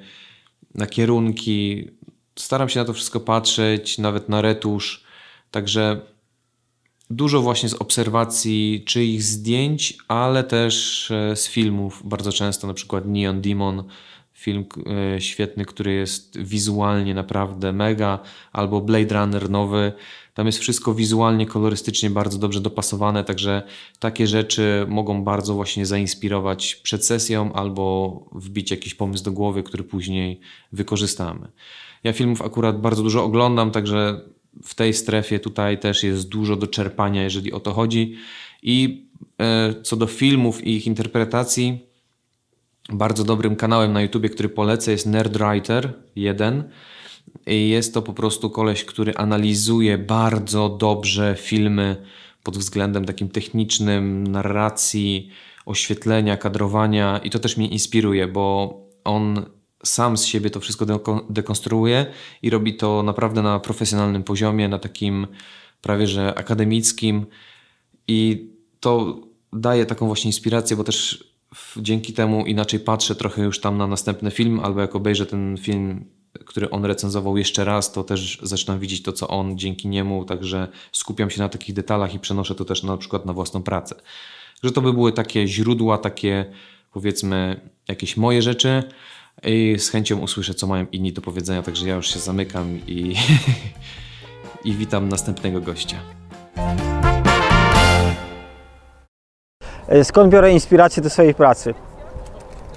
na 0.75 0.87
kierunki. 0.87 1.87
Staram 2.35 2.69
się 2.69 2.79
na 2.79 2.85
to 2.85 2.93
wszystko 2.93 3.19
patrzeć, 3.19 3.97
nawet 3.97 4.29
na 4.29 4.41
retusz. 4.41 5.03
Także 5.51 6.01
dużo 7.09 7.41
właśnie 7.41 7.69
z 7.69 7.73
obserwacji 7.73 8.83
czyichś 8.85 9.23
zdjęć, 9.23 9.97
ale 10.07 10.43
też 10.43 11.11
e, 11.11 11.35
z 11.35 11.47
filmów. 11.47 12.01
Bardzo 12.03 12.31
często 12.31 12.67
na 12.67 12.73
przykład 12.73 13.05
Neon 13.05 13.41
Demon, 13.41 13.83
film 14.35 14.65
e, 15.15 15.21
świetny, 15.21 15.65
który 15.65 15.93
jest 15.93 16.39
wizualnie 16.39 17.13
naprawdę 17.13 17.73
mega, 17.73 18.19
albo 18.51 18.81
Blade 18.81 19.19
Runner 19.19 19.49
nowy. 19.49 19.93
Tam 20.33 20.45
jest 20.45 20.59
wszystko 20.59 20.93
wizualnie, 20.93 21.45
kolorystycznie 21.45 22.09
bardzo 22.09 22.37
dobrze 22.37 22.61
dopasowane, 22.61 23.23
także 23.23 23.63
takie 23.99 24.27
rzeczy 24.27 24.85
mogą 24.89 25.23
bardzo 25.23 25.53
właśnie 25.53 25.85
zainspirować 25.85 26.75
przed 26.75 27.05
sesją 27.05 27.53
albo 27.53 28.19
wbić 28.31 28.71
jakiś 28.71 28.93
pomysł 28.93 29.23
do 29.23 29.31
głowy, 29.31 29.63
który 29.63 29.83
później 29.83 30.39
wykorzystamy. 30.71 31.47
Ja 32.03 32.13
filmów 32.13 32.41
akurat 32.41 32.81
bardzo 32.81 33.03
dużo 33.03 33.23
oglądam, 33.23 33.71
także 33.71 34.21
w 34.63 34.75
tej 34.75 34.93
strefie 34.93 35.39
tutaj 35.39 35.79
też 35.79 36.03
jest 36.03 36.29
dużo 36.29 36.55
do 36.55 36.67
czerpania, 36.67 37.23
jeżeli 37.23 37.51
o 37.51 37.59
to 37.59 37.73
chodzi. 37.73 38.15
I 38.63 39.05
e, 39.41 39.73
co 39.83 39.95
do 39.95 40.07
filmów 40.07 40.63
i 40.63 40.75
ich 40.75 40.87
interpretacji, 40.87 41.79
bardzo 42.89 43.23
dobrym 43.23 43.55
kanałem 43.55 43.93
na 43.93 44.01
YouTubie, 44.01 44.29
który 44.29 44.49
polecę, 44.49 44.91
jest 44.91 45.05
Nerdwriter 45.05 45.93
1. 46.15 46.69
I 47.47 47.69
jest 47.69 47.93
to 47.93 48.01
po 48.01 48.13
prostu 48.13 48.49
koleś, 48.49 48.85
który 48.85 49.13
analizuje 49.15 49.97
bardzo 49.97 50.69
dobrze 50.69 51.35
filmy 51.39 51.95
pod 52.43 52.57
względem 52.57 53.05
takim 53.05 53.29
technicznym, 53.29 54.27
narracji, 54.27 55.29
oświetlenia, 55.65 56.37
kadrowania 56.37 57.17
i 57.17 57.29
to 57.29 57.39
też 57.39 57.57
mnie 57.57 57.67
inspiruje, 57.67 58.27
bo 58.27 58.73
on 59.03 59.45
sam 59.83 60.17
z 60.17 60.25
siebie 60.25 60.49
to 60.49 60.59
wszystko 60.59 60.85
deko- 60.85 61.25
dekonstruuje 61.29 62.05
i 62.41 62.49
robi 62.49 62.75
to 62.75 63.03
naprawdę 63.03 63.41
na 63.41 63.59
profesjonalnym 63.59 64.23
poziomie, 64.23 64.67
na 64.67 64.79
takim 64.79 65.27
prawie 65.81 66.07
że 66.07 66.35
akademickim 66.35 67.25
i 68.07 68.49
to 68.79 69.19
daje 69.53 69.85
taką 69.85 70.07
właśnie 70.07 70.29
inspirację, 70.29 70.77
bo 70.77 70.83
też 70.83 71.34
dzięki 71.77 72.13
temu 72.13 72.45
inaczej 72.45 72.79
patrzę 72.79 73.15
trochę 73.15 73.43
już 73.43 73.59
tam 73.59 73.77
na 73.77 73.87
następny 73.87 74.31
film, 74.31 74.59
albo 74.59 74.81
jak 74.81 74.95
obejrzę 74.95 75.25
ten 75.25 75.57
film, 75.57 76.05
który 76.45 76.69
on 76.69 76.85
recenzował 76.85 77.37
jeszcze 77.37 77.65
raz, 77.65 77.91
to 77.91 78.03
też 78.03 78.39
zaczynam 78.43 78.79
widzieć 78.79 79.03
to, 79.03 79.13
co 79.13 79.27
on 79.27 79.57
dzięki 79.57 79.87
niemu, 79.87 80.25
także 80.25 80.67
skupiam 80.91 81.29
się 81.29 81.41
na 81.41 81.49
takich 81.49 81.75
detalach 81.75 82.13
i 82.13 82.19
przenoszę 82.19 82.55
to 82.55 82.65
też 82.65 82.83
na 82.83 82.97
przykład 82.97 83.25
na 83.25 83.33
własną 83.33 83.63
pracę. 83.63 83.95
Że 84.63 84.71
to 84.71 84.81
by 84.81 84.93
były 84.93 85.11
takie 85.11 85.47
źródła, 85.47 85.97
takie 85.97 86.45
powiedzmy 86.91 87.61
jakieś 87.87 88.17
moje 88.17 88.41
rzeczy 88.41 88.83
i 89.43 89.75
z 89.79 89.89
chęcią 89.89 90.19
usłyszę, 90.19 90.53
co 90.53 90.67
mają 90.67 90.85
inni 90.91 91.13
do 91.13 91.21
powiedzenia, 91.21 91.63
także 91.63 91.87
ja 91.87 91.95
już 91.95 92.13
się 92.13 92.19
zamykam 92.19 92.79
i, 92.87 93.15
i 94.65 94.73
witam 94.73 95.09
następnego 95.09 95.61
gościa. 95.61 95.97
E, 99.89 100.03
Skąd 100.03 100.31
biorę 100.33 100.51
inspirację 100.51 101.03
do 101.03 101.09
swojej 101.09 101.33
pracy? 101.33 101.73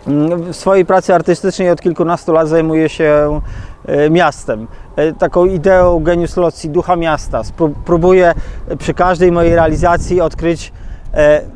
Mm, 0.06 0.52
W 0.52 0.56
swojej 0.56 0.84
pracy 0.86 1.14
artystycznej 1.14 1.70
od 1.70 1.80
kilkunastu 1.80 2.32
lat 2.32 2.48
zajmuję 2.48 2.88
się 2.88 3.40
e, 3.86 4.10
miastem. 4.10 4.66
E, 4.96 5.12
Taką 5.12 5.44
ideą 5.46 6.00
genius 6.00 6.36
loci, 6.36 6.68
ducha 6.70 6.96
miasta. 6.96 7.42
Próbuję 7.84 8.34
przy 8.78 8.94
każdej 8.94 9.32
mojej 9.32 9.54
realizacji 9.54 10.20
odkryć, 10.20 10.72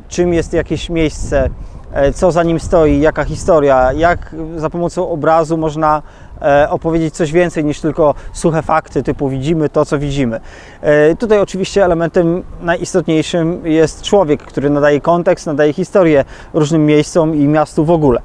czym 0.07 0.33
jest 0.33 0.53
jakieś 0.53 0.89
miejsce, 0.89 1.49
co 2.15 2.31
za 2.31 2.43
nim 2.43 2.59
stoi, 2.59 2.99
jaka 2.99 3.23
historia, 3.23 3.93
jak 3.93 4.35
za 4.55 4.69
pomocą 4.69 5.09
obrazu 5.09 5.57
można 5.57 6.01
opowiedzieć 6.69 7.13
coś 7.15 7.31
więcej 7.31 7.65
niż 7.65 7.81
tylko 7.81 8.15
suche 8.33 8.61
fakty, 8.61 9.03
typu 9.03 9.29
widzimy 9.29 9.69
to, 9.69 9.85
co 9.85 9.99
widzimy. 9.99 10.39
E, 10.81 11.15
Tutaj 11.15 11.39
oczywiście 11.39 11.85
elementem 11.85 12.43
najistotniejszym 12.61 13.67
jest 13.67 14.01
człowiek, 14.01 14.43
który 14.43 14.69
nadaje 14.69 15.01
kontekst, 15.01 15.45
nadaje 15.45 15.73
historię 15.73 16.25
różnym 16.53 16.85
miejscom 16.85 17.35
i 17.35 17.47
miastu 17.47 17.85
w 17.85 17.91
ogóle. 17.91 18.21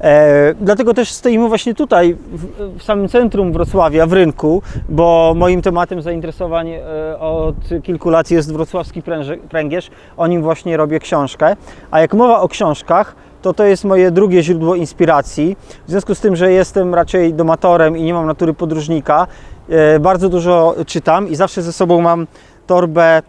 E, 0.00 0.54
dlatego 0.60 0.94
też 0.94 1.12
stoimy 1.12 1.48
właśnie 1.48 1.74
tutaj, 1.74 2.14
w, 2.32 2.78
w 2.78 2.82
samym 2.82 3.08
centrum 3.08 3.52
Wrocławia, 3.52 4.06
w 4.06 4.12
rynku, 4.12 4.62
bo 4.88 5.32
moim 5.36 5.62
tematem 5.62 6.02
zainteresowań 6.02 6.70
e, 6.70 6.82
od 7.20 7.54
kilku 7.82 8.10
lat 8.10 8.30
jest 8.30 8.52
wrocławski 8.52 9.02
pręży- 9.02 9.38
pręgierz. 9.38 9.90
O 10.16 10.26
nim 10.26 10.42
właśnie 10.42 10.76
robię 10.76 10.98
książkę. 11.00 11.56
A 11.90 12.00
jak 12.00 12.14
mowa 12.14 12.40
o 12.40 12.48
książkach, 12.48 13.16
to 13.42 13.52
to 13.54 13.64
jest 13.64 13.84
moje 13.84 14.10
drugie 14.10 14.42
źródło 14.42 14.74
inspiracji. 14.74 15.56
W 15.86 15.90
związku 15.90 16.14
z 16.14 16.20
tym, 16.20 16.36
że 16.36 16.52
jestem 16.52 16.94
raczej 16.94 17.34
domatorem 17.34 17.96
i 17.96 18.02
nie 18.02 18.14
mam 18.14 18.26
natury 18.26 18.54
podróżnika, 18.54 19.26
e, 19.68 20.00
bardzo 20.00 20.28
dużo 20.28 20.74
czytam 20.86 21.28
i 21.28 21.34
zawsze 21.34 21.62
ze 21.62 21.72
sobą 21.72 22.00
mam 22.00 22.26
torbę 22.66 23.22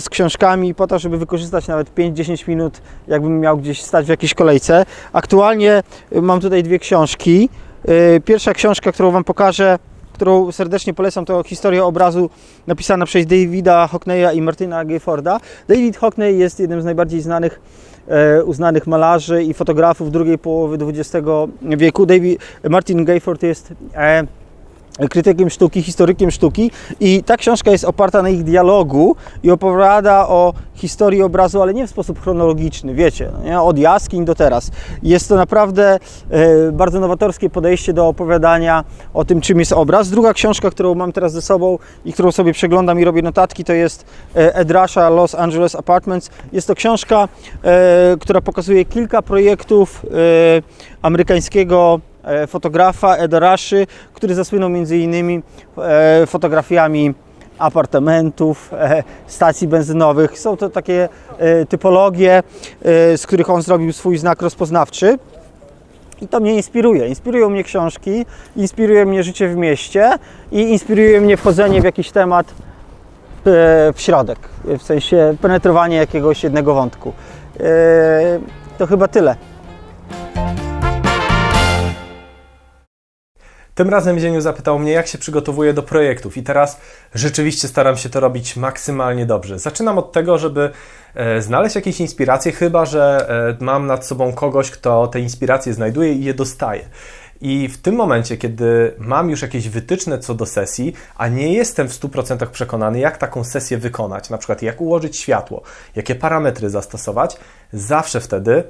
z 0.00 0.08
książkami 0.08 0.74
po 0.74 0.86
to, 0.86 0.98
żeby 0.98 1.18
wykorzystać 1.18 1.68
nawet 1.68 1.94
5-10 1.94 2.48
minut, 2.48 2.80
jakbym 3.08 3.40
miał 3.40 3.56
gdzieś 3.56 3.82
stać 3.82 4.06
w 4.06 4.08
jakiejś 4.08 4.34
kolejce. 4.34 4.84
Aktualnie 5.12 5.82
e, 6.12 6.20
mam 6.20 6.40
tutaj 6.40 6.62
dwie 6.62 6.78
książki. 6.78 7.48
E, 7.84 8.20
Pierwsza 8.20 8.54
książka, 8.54 8.92
którą 8.92 9.10
Wam 9.10 9.24
pokażę, 9.24 9.78
którą 10.12 10.52
serdecznie 10.52 10.94
polecam, 10.94 11.24
to 11.24 11.42
historia 11.42 11.84
obrazu 11.84 12.30
napisana 12.66 13.06
przez 13.06 13.26
Davida 13.26 13.86
Hockneya 13.86 14.36
i 14.36 14.42
Martina 14.42 14.84
Gayforda. 14.84 15.40
David 15.68 15.96
Hockney 15.96 16.38
jest 16.38 16.60
jednym 16.60 16.82
z 16.82 16.84
najbardziej 16.84 17.20
znanych 17.20 17.60
e, 18.08 18.44
uznanych 18.44 18.86
malarzy 18.86 19.42
i 19.42 19.54
fotografów 19.54 20.10
drugiej 20.10 20.38
połowy 20.38 20.78
XX 20.86 21.26
wieku. 21.62 22.06
David, 22.06 22.40
Martin 22.70 23.04
Gayford 23.04 23.42
jest 23.42 23.72
e, 23.94 24.26
krytykiem 25.10 25.50
sztuki, 25.50 25.82
historykiem 25.82 26.30
sztuki 26.30 26.70
i 27.00 27.22
ta 27.22 27.36
książka 27.36 27.70
jest 27.70 27.84
oparta 27.84 28.22
na 28.22 28.28
ich 28.28 28.44
dialogu 28.44 29.16
i 29.42 29.50
opowiada 29.50 30.28
o 30.28 30.54
historii 30.74 31.22
obrazu, 31.22 31.62
ale 31.62 31.74
nie 31.74 31.86
w 31.86 31.90
sposób 31.90 32.20
chronologiczny, 32.20 32.94
wiecie, 32.94 33.30
no 33.44 33.66
od 33.66 33.78
jaskiń 33.78 34.24
do 34.24 34.34
teraz. 34.34 34.70
Jest 35.02 35.28
to 35.28 35.36
naprawdę 35.36 35.98
e, 36.30 36.72
bardzo 36.72 37.00
nowatorskie 37.00 37.50
podejście 37.50 37.92
do 37.92 38.08
opowiadania 38.08 38.84
o 39.14 39.24
tym, 39.24 39.40
czym 39.40 39.58
jest 39.58 39.72
obraz. 39.72 40.10
Druga 40.10 40.34
książka, 40.34 40.70
którą 40.70 40.94
mam 40.94 41.12
teraz 41.12 41.32
ze 41.32 41.42
sobą 41.42 41.78
i 42.04 42.12
którą 42.12 42.32
sobie 42.32 42.52
przeglądam 42.52 43.00
i 43.00 43.04
robię 43.04 43.22
notatki, 43.22 43.64
to 43.64 43.72
jest 43.72 44.04
e, 44.36 44.54
Ed 44.54 44.70
Rusha 44.70 45.08
Los 45.08 45.34
Angeles 45.34 45.74
Apartments. 45.74 46.30
Jest 46.52 46.66
to 46.66 46.74
książka, 46.74 47.28
e, 47.64 48.16
która 48.20 48.40
pokazuje 48.40 48.84
kilka 48.84 49.22
projektów 49.22 50.06
e, 50.06 50.08
amerykańskiego 51.02 52.00
fotografa 52.46 53.16
Eda 53.16 53.38
Ruszy, 53.52 53.86
który 54.14 54.34
zasłynął 54.34 54.70
innymi 54.70 55.42
e, 55.78 56.26
fotografiami 56.26 57.14
apartamentów, 57.60 58.72
e, 58.72 59.02
stacji 59.26 59.68
benzynowych. 59.68 60.38
Są 60.38 60.56
to 60.56 60.70
takie 60.70 61.08
e, 61.38 61.66
typologie, 61.66 62.42
e, 62.82 63.18
z 63.18 63.26
których 63.26 63.50
on 63.50 63.62
zrobił 63.62 63.92
swój 63.92 64.18
znak 64.18 64.42
rozpoznawczy. 64.42 65.18
I 66.22 66.28
to 66.28 66.40
mnie 66.40 66.54
inspiruje. 66.54 67.08
Inspirują 67.08 67.50
mnie 67.50 67.64
książki, 67.64 68.26
inspiruje 68.56 69.06
mnie 69.06 69.22
życie 69.22 69.48
w 69.48 69.56
mieście 69.56 70.10
i 70.52 70.60
inspiruje 70.60 71.20
mnie 71.20 71.36
wchodzenie 71.36 71.80
w 71.80 71.84
jakiś 71.84 72.10
temat 72.10 72.46
e, 72.46 72.52
w 73.92 74.00
środek, 74.00 74.38
w 74.64 74.82
sensie 74.82 75.36
penetrowanie 75.40 75.96
jakiegoś 75.96 76.44
jednego 76.44 76.74
wątku. 76.74 77.12
E, 77.60 78.40
To 78.78 78.86
chyba 78.86 79.08
tyle. 79.08 79.36
Tym 83.80 83.88
razem 83.88 84.18
Zieniu 84.18 84.40
zapytał 84.40 84.78
mnie, 84.78 84.92
jak 84.92 85.06
się 85.06 85.18
przygotowuję 85.18 85.74
do 85.74 85.82
projektów, 85.82 86.36
i 86.36 86.42
teraz 86.42 86.80
rzeczywiście 87.14 87.68
staram 87.68 87.96
się 87.96 88.08
to 88.08 88.20
robić 88.20 88.56
maksymalnie 88.56 89.26
dobrze. 89.26 89.58
Zaczynam 89.58 89.98
od 89.98 90.12
tego, 90.12 90.38
żeby 90.38 90.70
e, 91.14 91.42
znaleźć 91.42 91.76
jakieś 91.76 92.00
inspiracje, 92.00 92.52
chyba 92.52 92.86
że 92.86 93.26
e, 93.60 93.64
mam 93.64 93.86
nad 93.86 94.06
sobą 94.06 94.32
kogoś, 94.32 94.70
kto 94.70 95.06
te 95.06 95.20
inspiracje 95.20 95.74
znajduje 95.74 96.12
i 96.12 96.24
je 96.24 96.34
dostaje. 96.34 96.88
I 97.40 97.68
w 97.68 97.82
tym 97.82 97.94
momencie, 97.94 98.36
kiedy 98.36 98.94
mam 98.98 99.30
już 99.30 99.42
jakieś 99.42 99.68
wytyczne 99.68 100.18
co 100.18 100.34
do 100.34 100.46
sesji, 100.46 100.92
a 101.16 101.28
nie 101.28 101.52
jestem 101.52 101.88
w 101.88 101.92
100% 101.92 102.46
przekonany, 102.46 102.98
jak 102.98 103.18
taką 103.18 103.44
sesję 103.44 103.78
wykonać, 103.78 104.30
na 104.30 104.38
przykład 104.38 104.62
jak 104.62 104.80
ułożyć 104.80 105.16
światło, 105.16 105.62
jakie 105.96 106.14
parametry 106.14 106.70
zastosować, 106.70 107.36
zawsze 107.72 108.20
wtedy 108.20 108.64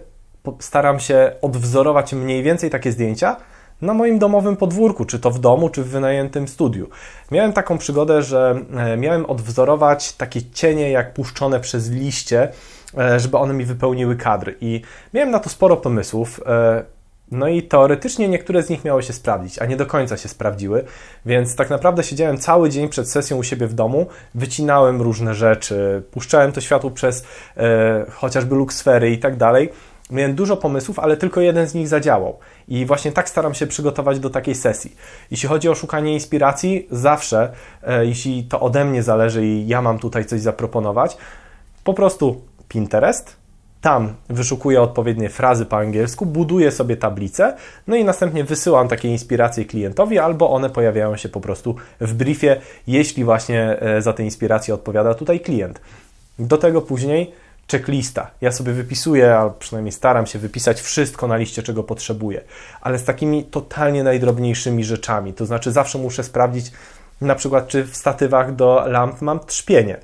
staram 0.61 1.01
się 1.01 1.33
odwzorować 1.43 2.13
mniej 2.13 2.43
więcej 2.43 2.71
takie 2.71 2.93
zdjęcia 2.93 3.37
na 3.83 3.95
moim 3.95 4.19
domowym 4.19 4.57
podwórku, 4.57 5.05
czy 5.05 5.19
to 5.19 5.31
w 5.31 5.39
domu, 5.39 5.69
czy 5.69 5.83
w 5.83 5.89
wynajętym 5.89 6.49
studiu. 6.49 6.89
Miałem 7.31 7.53
taką 7.53 7.79
przygodę, 7.79 8.23
że 8.23 8.61
e, 8.77 8.97
miałem 8.97 9.27
odwzorować 9.27 10.13
takie 10.13 10.43
cienie 10.53 10.91
jak 10.91 11.15
puszczone 11.15 11.61
przez 11.61 11.91
liście, 11.91 12.49
e, 12.99 13.21
żeby 13.21 13.37
one 13.37 13.55
mi 13.55 13.65
wypełniły 13.65 14.17
kadr. 14.17 14.55
I 14.61 14.83
miałem 15.15 15.31
na 15.31 15.39
to 15.39 15.49
sporo 15.49 15.77
pomysłów. 15.77 16.41
e, 16.47 16.85
No 17.33 17.49
i 17.49 17.63
teoretycznie 17.63 18.29
niektóre 18.29 18.63
z 18.63 18.71
nich 18.71 18.85
miały 18.85 19.03
się 19.03 19.13
sprawdzić, 19.13 19.59
a 19.59 19.67
nie 19.67 19.77
do 19.77 19.87
końca 19.87 20.17
się 20.17 20.29
sprawdziły, 20.29 20.85
więc 21.27 21.57
tak 21.57 21.71
naprawdę 21.71 22.05
siedziałem 22.05 22.39
cały 22.39 22.71
dzień 22.71 22.89
przed 22.89 23.11
sesją 23.11 23.37
u 23.37 23.43
siebie 23.43 23.67
w 23.67 23.75
domu, 23.75 24.07
wycinałem 24.35 25.03
różne 25.03 25.35
rzeczy, 25.35 26.03
puszczałem 26.11 26.53
to 26.53 26.61
światło 26.61 26.91
przez 26.91 27.25
e, 27.57 28.07
chociażby 28.11 28.55
luksfery 28.55 29.11
i 29.11 29.19
tak 29.19 29.37
dalej. 29.37 29.69
Miałem 30.11 30.35
dużo 30.35 30.57
pomysłów, 30.57 30.99
ale 30.99 31.17
tylko 31.17 31.41
jeden 31.41 31.67
z 31.67 31.75
nich 31.75 31.89
zadziałał. 31.89 32.39
I 32.69 32.87
właśnie 32.87 33.13
tak 33.13 33.29
staram 33.29 33.55
się 33.55 33.67
przygotować 33.67 34.21
do 34.21 34.31
takiej 34.31 34.55
sesji. 34.55 34.97
Jeśli 35.31 35.49
chodzi 35.49 35.69
o 35.69 35.75
szukanie 35.75 36.15
inspiracji, 36.15 36.87
zawsze, 36.91 37.53
e, 37.83 38.07
jeśli 38.07 38.45
to 38.45 38.61
ode 38.61 38.85
mnie 38.85 39.03
zależy 39.03 39.47
i 39.47 39.69
ja 39.69 39.83
mam 39.83 39.99
tutaj 39.99 40.25
coś 40.25 40.41
zaproponować, 40.41 41.17
po 41.85 41.95
prostu 41.95 42.41
Pinterest, 42.69 43.41
tam 43.81 44.15
wyszukuję 44.29 44.83
odpowiednie 44.83 45.29
frazy 45.29 45.67
po 45.67 45.77
angielsku, 45.77 46.27
buduję 46.27 46.71
sobie 46.71 46.97
tablicę, 46.97 47.57
no 47.87 47.97
i 47.97 48.05
następnie 48.05 48.45
wysyłam 48.45 48.89
takie 48.89 49.09
inspiracje 49.09 49.65
klientowi, 49.65 50.19
albo 50.19 50.51
one 50.51 50.71
pojawiają 50.71 51.17
się 51.17 51.29
po 51.29 51.41
prostu 51.41 51.75
w 52.01 52.15
briefie, 52.15 52.57
jeśli 52.87 53.25
właśnie 53.25 53.81
e, 53.81 54.03
za 54.03 54.13
te 54.13 54.23
inspiracje 54.23 54.75
odpowiada 54.75 55.15
tutaj 55.15 55.41
klient. 55.41 55.81
Do 56.39 56.59
tego 56.59 56.83
później 56.83 57.33
checklista. 57.71 58.31
Ja 58.41 58.53
sobie 58.53 58.73
wypisuję, 58.73 59.37
a 59.37 59.51
przynajmniej 59.51 59.93
staram 59.93 60.27
się 60.27 60.39
wypisać 60.39 60.81
wszystko 60.81 61.27
na 61.27 61.37
liście, 61.37 61.63
czego 61.63 61.83
potrzebuję, 61.83 62.41
ale 62.81 62.99
z 62.99 63.05
takimi 63.05 63.45
totalnie 63.45 64.05
najdrobniejszymi 64.05 64.85
rzeczami. 64.85 65.33
To 65.33 65.47
znaczy, 65.47 65.73
zawsze 65.73 65.99
muszę 65.99 66.25
sprawdzić, 66.25 66.73
na 67.21 67.35
przykład, 67.35 67.69
czy 67.69 67.85
w 67.85 67.97
statywach 67.97 68.55
do 68.55 68.85
lamp 68.87 69.23
mam 69.23 69.41
trzpienie. 69.41 69.97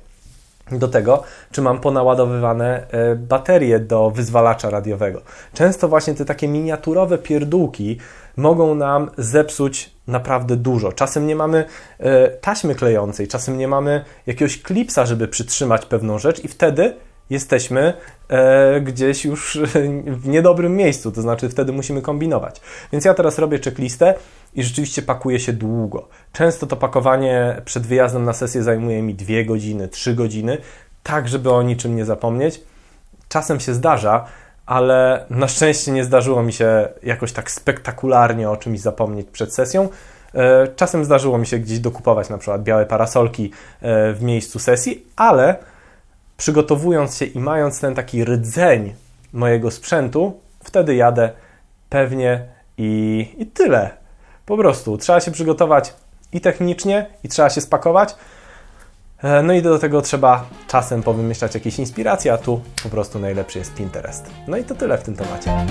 Do 0.71 0.87
tego, 0.87 1.23
czy 1.51 1.61
mam 1.61 1.79
ponaładowywane 1.79 2.87
e, 2.91 3.15
baterie 3.15 3.79
do 3.79 4.11
wyzwalacza 4.11 4.69
radiowego. 4.69 5.21
Często 5.53 5.87
właśnie 5.87 6.13
te 6.13 6.25
takie 6.25 6.47
miniaturowe 6.47 7.17
pierdółki 7.17 7.97
mogą 8.37 8.75
nam 8.75 9.11
zepsuć 9.17 9.91
naprawdę 10.07 10.55
dużo. 10.55 10.91
Czasem 10.91 11.27
nie 11.27 11.35
mamy 11.35 11.65
e, 11.99 12.27
taśmy 12.27 12.75
klejącej, 12.75 13.27
czasem 13.27 13.57
nie 13.57 13.67
mamy 13.67 14.05
jakiegoś 14.27 14.61
klipsa, 14.61 15.05
żeby 15.05 15.27
przytrzymać 15.27 15.85
pewną 15.85 16.19
rzecz, 16.19 16.43
i 16.43 16.47
wtedy 16.47 16.93
jesteśmy 17.29 17.93
e, 18.29 18.81
gdzieś 18.81 19.25
już 19.25 19.59
w 20.23 20.27
niedobrym 20.27 20.75
miejscu, 20.75 21.11
to 21.11 21.21
znaczy 21.21 21.49
wtedy 21.49 21.71
musimy 21.73 22.01
kombinować. 22.01 22.61
Więc 22.91 23.05
ja 23.05 23.13
teraz 23.13 23.39
robię 23.39 23.59
checklistę 23.59 24.13
i 24.55 24.63
rzeczywiście 24.63 25.01
pakuję 25.01 25.39
się 25.39 25.53
długo. 25.53 26.07
Często 26.33 26.67
to 26.67 26.75
pakowanie 26.75 27.61
przed 27.65 27.87
wyjazdem 27.87 28.23
na 28.23 28.33
sesję 28.33 28.63
zajmuje 28.63 29.01
mi 29.01 29.15
dwie 29.15 29.45
godziny, 29.45 29.87
trzy 29.87 30.15
godziny, 30.15 30.57
tak 31.03 31.27
żeby 31.27 31.51
o 31.51 31.61
niczym 31.61 31.95
nie 31.95 32.05
zapomnieć. 32.05 32.61
Czasem 33.29 33.59
się 33.59 33.73
zdarza, 33.73 34.25
ale 34.65 35.25
na 35.29 35.47
szczęście 35.47 35.91
nie 35.91 36.03
zdarzyło 36.03 36.43
mi 36.43 36.53
się 36.53 36.89
jakoś 37.03 37.31
tak 37.31 37.51
spektakularnie 37.51 38.49
o 38.49 38.57
czymś 38.57 38.79
zapomnieć 38.79 39.27
przed 39.31 39.53
sesją. 39.53 39.89
E, 40.33 40.67
Czasem 40.67 41.05
zdarzyło 41.05 41.37
mi 41.37 41.47
się 41.47 41.59
gdzieś 41.59 41.79
dokupować 41.79 42.29
na 42.29 42.37
przykład 42.37 42.63
białe 42.63 42.85
parasolki 42.85 43.51
e, 43.81 44.13
w 44.13 44.21
miejscu 44.21 44.59
sesji, 44.59 45.05
ale 45.15 45.55
przygotowując 46.37 47.17
się 47.17 47.25
i 47.25 47.39
mając 47.39 47.79
ten 47.79 47.95
taki 47.95 48.25
rdzeń 48.25 48.93
mojego 49.33 49.71
sprzętu, 49.71 50.39
wtedy 50.63 50.95
jadę 50.95 51.31
pewnie 51.89 52.45
i, 52.77 53.27
i 53.37 53.45
tyle. 53.45 53.89
Po 54.45 54.57
prostu 54.57 54.97
trzeba 54.97 55.19
się 55.19 55.31
przygotować 55.31 55.93
i 56.33 56.41
technicznie, 56.41 57.05
i 57.23 57.29
trzeba 57.29 57.49
się 57.49 57.61
spakować. 57.61 58.15
E, 59.23 59.43
No 59.43 59.53
i 59.53 59.61
do 59.61 59.79
tego 59.79 60.01
trzeba 60.01 60.45
czasem 60.67 61.03
powymyślać 61.03 61.53
jakieś 61.53 61.79
inspiracje, 61.79 62.33
a 62.33 62.37
tu 62.37 62.61
po 62.83 62.89
prostu 62.89 63.19
najlepszy 63.19 63.59
jest 63.59 63.73
Pinterest. 63.73 64.29
No 64.47 64.57
i 64.57 64.63
to 64.63 64.75
tyle 64.75 64.97
w 64.97 65.03
tym 65.03 65.15
temacie. 65.15 65.65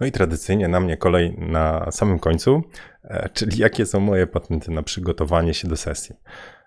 No 0.00 0.06
i 0.06 0.12
tradycyjnie 0.12 0.68
na 0.68 0.80
mnie 0.80 0.96
kolej 0.96 1.34
na 1.38 1.90
samym 1.90 2.18
końcu, 2.18 2.62
e, 3.04 3.28
czyli 3.28 3.58
jakie 3.58 3.86
są 3.86 4.00
moje 4.00 4.26
patenty 4.26 4.70
na 4.70 4.82
przygotowanie 4.82 5.54
się 5.54 5.68
do 5.68 5.76
sesji. 5.76 6.16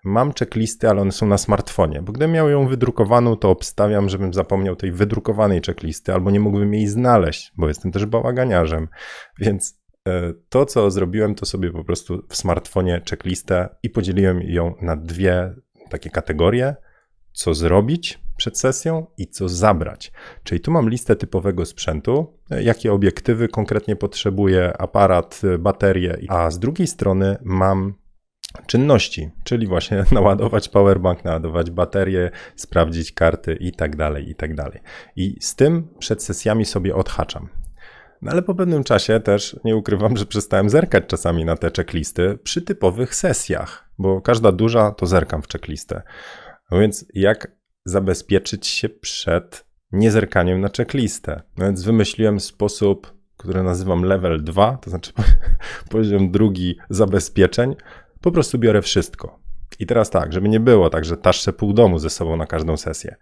Mam 0.08 0.32
checklisty, 0.38 0.88
ale 0.88 1.00
one 1.00 1.12
są 1.12 1.26
na 1.26 1.38
smartfonie, 1.38 2.02
bo 2.02 2.12
gdybym 2.12 2.32
miał 2.32 2.48
ją 2.48 2.68
wydrukowaną, 2.68 3.36
to 3.36 3.50
obstawiam, 3.50 4.08
żebym 4.08 4.34
zapomniał 4.34 4.76
tej 4.76 4.92
wydrukowanej 4.92 5.60
checklisty, 5.66 6.12
albo 6.12 6.30
nie 6.30 6.40
mógłbym 6.40 6.74
jej 6.74 6.86
znaleźć, 6.86 7.52
bo 7.56 7.68
jestem 7.68 7.92
też 7.92 8.06
bałaganiarzem. 8.06 8.88
Więc 9.38 9.80
e, 10.08 10.32
to, 10.48 10.66
co 10.66 10.90
zrobiłem, 10.90 11.34
to 11.34 11.46
sobie 11.46 11.70
po 11.70 11.84
prostu 11.84 12.22
w 12.28 12.36
smartfonie 12.36 13.02
checklistę 13.10 13.68
i 13.82 13.90
podzieliłem 13.90 14.42
ją 14.42 14.74
na 14.82 14.96
dwie 14.96 15.54
takie 15.90 16.10
kategorie. 16.10 16.76
Co 17.32 17.54
zrobić 17.54 18.20
przed 18.36 18.58
sesją 18.58 19.06
i 19.18 19.26
co 19.26 19.48
zabrać. 19.48 20.12
Czyli 20.42 20.60
tu 20.60 20.70
mam 20.70 20.88
listę 20.88 21.16
typowego 21.16 21.66
sprzętu, 21.66 22.38
e, 22.50 22.62
jakie 22.62 22.92
obiektywy 22.92 23.48
konkretnie 23.48 23.96
potrzebuję, 23.96 24.72
aparat, 24.78 25.40
e, 25.54 25.58
baterie, 25.58 26.18
a 26.28 26.50
z 26.50 26.58
drugiej 26.58 26.86
strony 26.86 27.36
mam 27.42 27.94
czynności, 28.66 29.30
czyli 29.44 29.66
właśnie 29.66 30.04
naładować 30.12 30.68
powerbank, 30.68 31.24
naładować 31.24 31.70
baterię, 31.70 32.30
sprawdzić 32.56 33.12
karty 33.12 33.56
i 33.60 33.72
tak 33.72 33.96
dalej, 33.96 34.30
i 34.30 34.34
tak 34.34 34.54
dalej. 34.54 34.80
I 35.16 35.36
z 35.40 35.54
tym 35.54 35.88
przed 35.98 36.22
sesjami 36.22 36.64
sobie 36.64 36.94
odhaczam. 36.94 37.48
No 38.22 38.30
ale 38.32 38.42
po 38.42 38.54
pewnym 38.54 38.84
czasie 38.84 39.20
też 39.20 39.56
nie 39.64 39.76
ukrywam, 39.76 40.16
że 40.16 40.26
przestałem 40.26 40.70
zerkać 40.70 41.04
czasami 41.06 41.44
na 41.44 41.56
te 41.56 41.70
checklisty 41.76 42.38
przy 42.42 42.62
typowych 42.62 43.14
sesjach, 43.14 43.90
bo 43.98 44.20
każda 44.20 44.52
duża 44.52 44.90
to 44.90 45.06
zerkam 45.06 45.42
w 45.42 45.48
checklistę. 45.48 46.02
No 46.70 46.78
więc 46.78 47.06
jak 47.14 47.52
zabezpieczyć 47.84 48.66
się 48.66 48.88
przed 48.88 49.64
niezerkaniem 49.92 50.60
na 50.60 50.68
checklistę? 50.76 51.42
No 51.56 51.64
więc 51.64 51.82
wymyśliłem 51.82 52.40
sposób, 52.40 53.14
który 53.36 53.62
nazywam 53.62 54.02
level 54.02 54.44
2, 54.44 54.76
to 54.76 54.90
znaczy 54.90 55.12
poziom 55.90 56.30
drugi 56.30 56.78
zabezpieczeń. 56.90 57.76
Po 58.20 58.32
prostu 58.32 58.58
biorę 58.58 58.82
wszystko. 58.82 59.38
I 59.78 59.86
teraz 59.86 60.10
tak, 60.10 60.32
żeby 60.32 60.48
nie 60.48 60.60
było 60.60 60.90
tak, 60.90 61.04
że 61.04 61.16
taszczę 61.16 61.52
pół 61.52 61.72
domu 61.72 61.98
ze 61.98 62.10
sobą 62.10 62.36
na 62.36 62.46
każdą 62.46 62.76
sesję. 62.76 63.16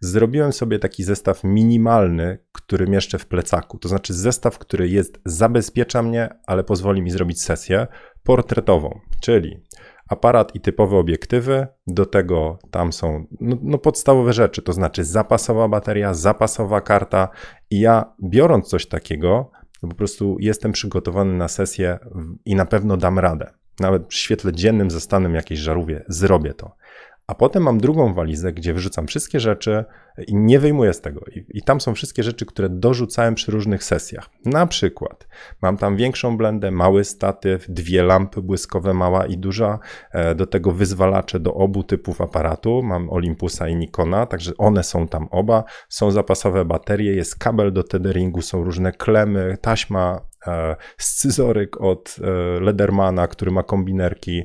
Zrobiłem 0.00 0.52
sobie 0.52 0.78
taki 0.78 1.04
zestaw 1.04 1.44
minimalny, 1.44 2.38
który 2.52 2.86
mieszczę 2.86 3.18
w 3.18 3.26
plecaku. 3.26 3.78
To 3.78 3.88
znaczy 3.88 4.14
zestaw, 4.14 4.58
który 4.58 4.88
jest, 4.88 5.20
zabezpiecza 5.24 6.02
mnie, 6.02 6.28
ale 6.46 6.64
pozwoli 6.64 7.02
mi 7.02 7.10
zrobić 7.10 7.42
sesję 7.42 7.86
portretową, 8.22 9.00
czyli 9.20 9.62
aparat 10.08 10.54
i 10.54 10.60
typowe 10.60 10.96
obiektywy, 10.96 11.66
do 11.86 12.06
tego 12.06 12.58
tam 12.70 12.92
są 12.92 13.26
no, 13.40 13.56
no 13.62 13.78
podstawowe 13.78 14.32
rzeczy, 14.32 14.62
to 14.62 14.72
znaczy 14.72 15.04
zapasowa 15.04 15.68
bateria, 15.68 16.14
zapasowa 16.14 16.80
karta 16.80 17.28
i 17.70 17.80
ja 17.80 18.14
biorąc 18.24 18.68
coś 18.68 18.86
takiego, 18.86 19.50
po 19.80 19.94
prostu 19.94 20.36
jestem 20.40 20.72
przygotowany 20.72 21.34
na 21.34 21.48
sesję 21.48 21.98
i 22.44 22.54
na 22.54 22.66
pewno 22.66 22.96
dam 22.96 23.18
radę. 23.18 23.61
Nawet 23.80 24.06
przy 24.06 24.22
świetle 24.22 24.52
dziennym 24.52 24.90
ze 24.90 25.00
stanem 25.00 25.34
jakiejś 25.34 25.60
żarówie 25.60 26.04
zrobię 26.08 26.54
to. 26.54 26.76
A 27.26 27.34
potem 27.34 27.62
mam 27.62 27.78
drugą 27.78 28.14
walizę, 28.14 28.52
gdzie 28.52 28.74
wyrzucam 28.74 29.06
wszystkie 29.06 29.40
rzeczy 29.40 29.84
i 30.26 30.34
nie 30.34 30.58
wyjmuję 30.58 30.92
z 30.92 31.00
tego. 31.00 31.20
I, 31.34 31.44
I, 31.48 31.62
tam 31.62 31.80
są 31.80 31.94
wszystkie 31.94 32.22
rzeczy, 32.22 32.46
które 32.46 32.68
dorzucałem 32.68 33.34
przy 33.34 33.52
różnych 33.52 33.84
sesjach. 33.84 34.30
Na 34.44 34.66
przykład 34.66 35.28
mam 35.62 35.76
tam 35.76 35.96
większą 35.96 36.36
blendę, 36.36 36.70
mały 36.70 37.04
statyw, 37.04 37.66
dwie 37.68 38.02
lampy 38.02 38.42
błyskowe, 38.42 38.94
mała 38.94 39.26
i 39.26 39.38
duża, 39.38 39.78
e, 40.12 40.34
do 40.34 40.46
tego 40.46 40.72
wyzwalacze 40.72 41.40
do 41.40 41.54
obu 41.54 41.84
typów 41.84 42.20
aparatu. 42.20 42.82
Mam 42.82 43.10
Olympusa 43.10 43.68
i 43.68 43.76
Nikona, 43.76 44.26
także 44.26 44.52
one 44.58 44.84
są 44.84 45.08
tam 45.08 45.28
oba. 45.30 45.64
Są 45.88 46.10
zapasowe 46.10 46.64
baterie, 46.64 47.14
jest 47.14 47.38
kabel 47.38 47.72
do 47.72 47.82
tetheringu, 47.82 48.42
są 48.42 48.64
różne 48.64 48.92
klemy, 48.92 49.56
taśma, 49.60 50.20
scyzoryk 50.98 51.80
od 51.80 52.16
e, 52.22 52.60
Ledermana, 52.60 53.26
który 53.26 53.50
ma 53.50 53.62
kombinerki, 53.62 54.44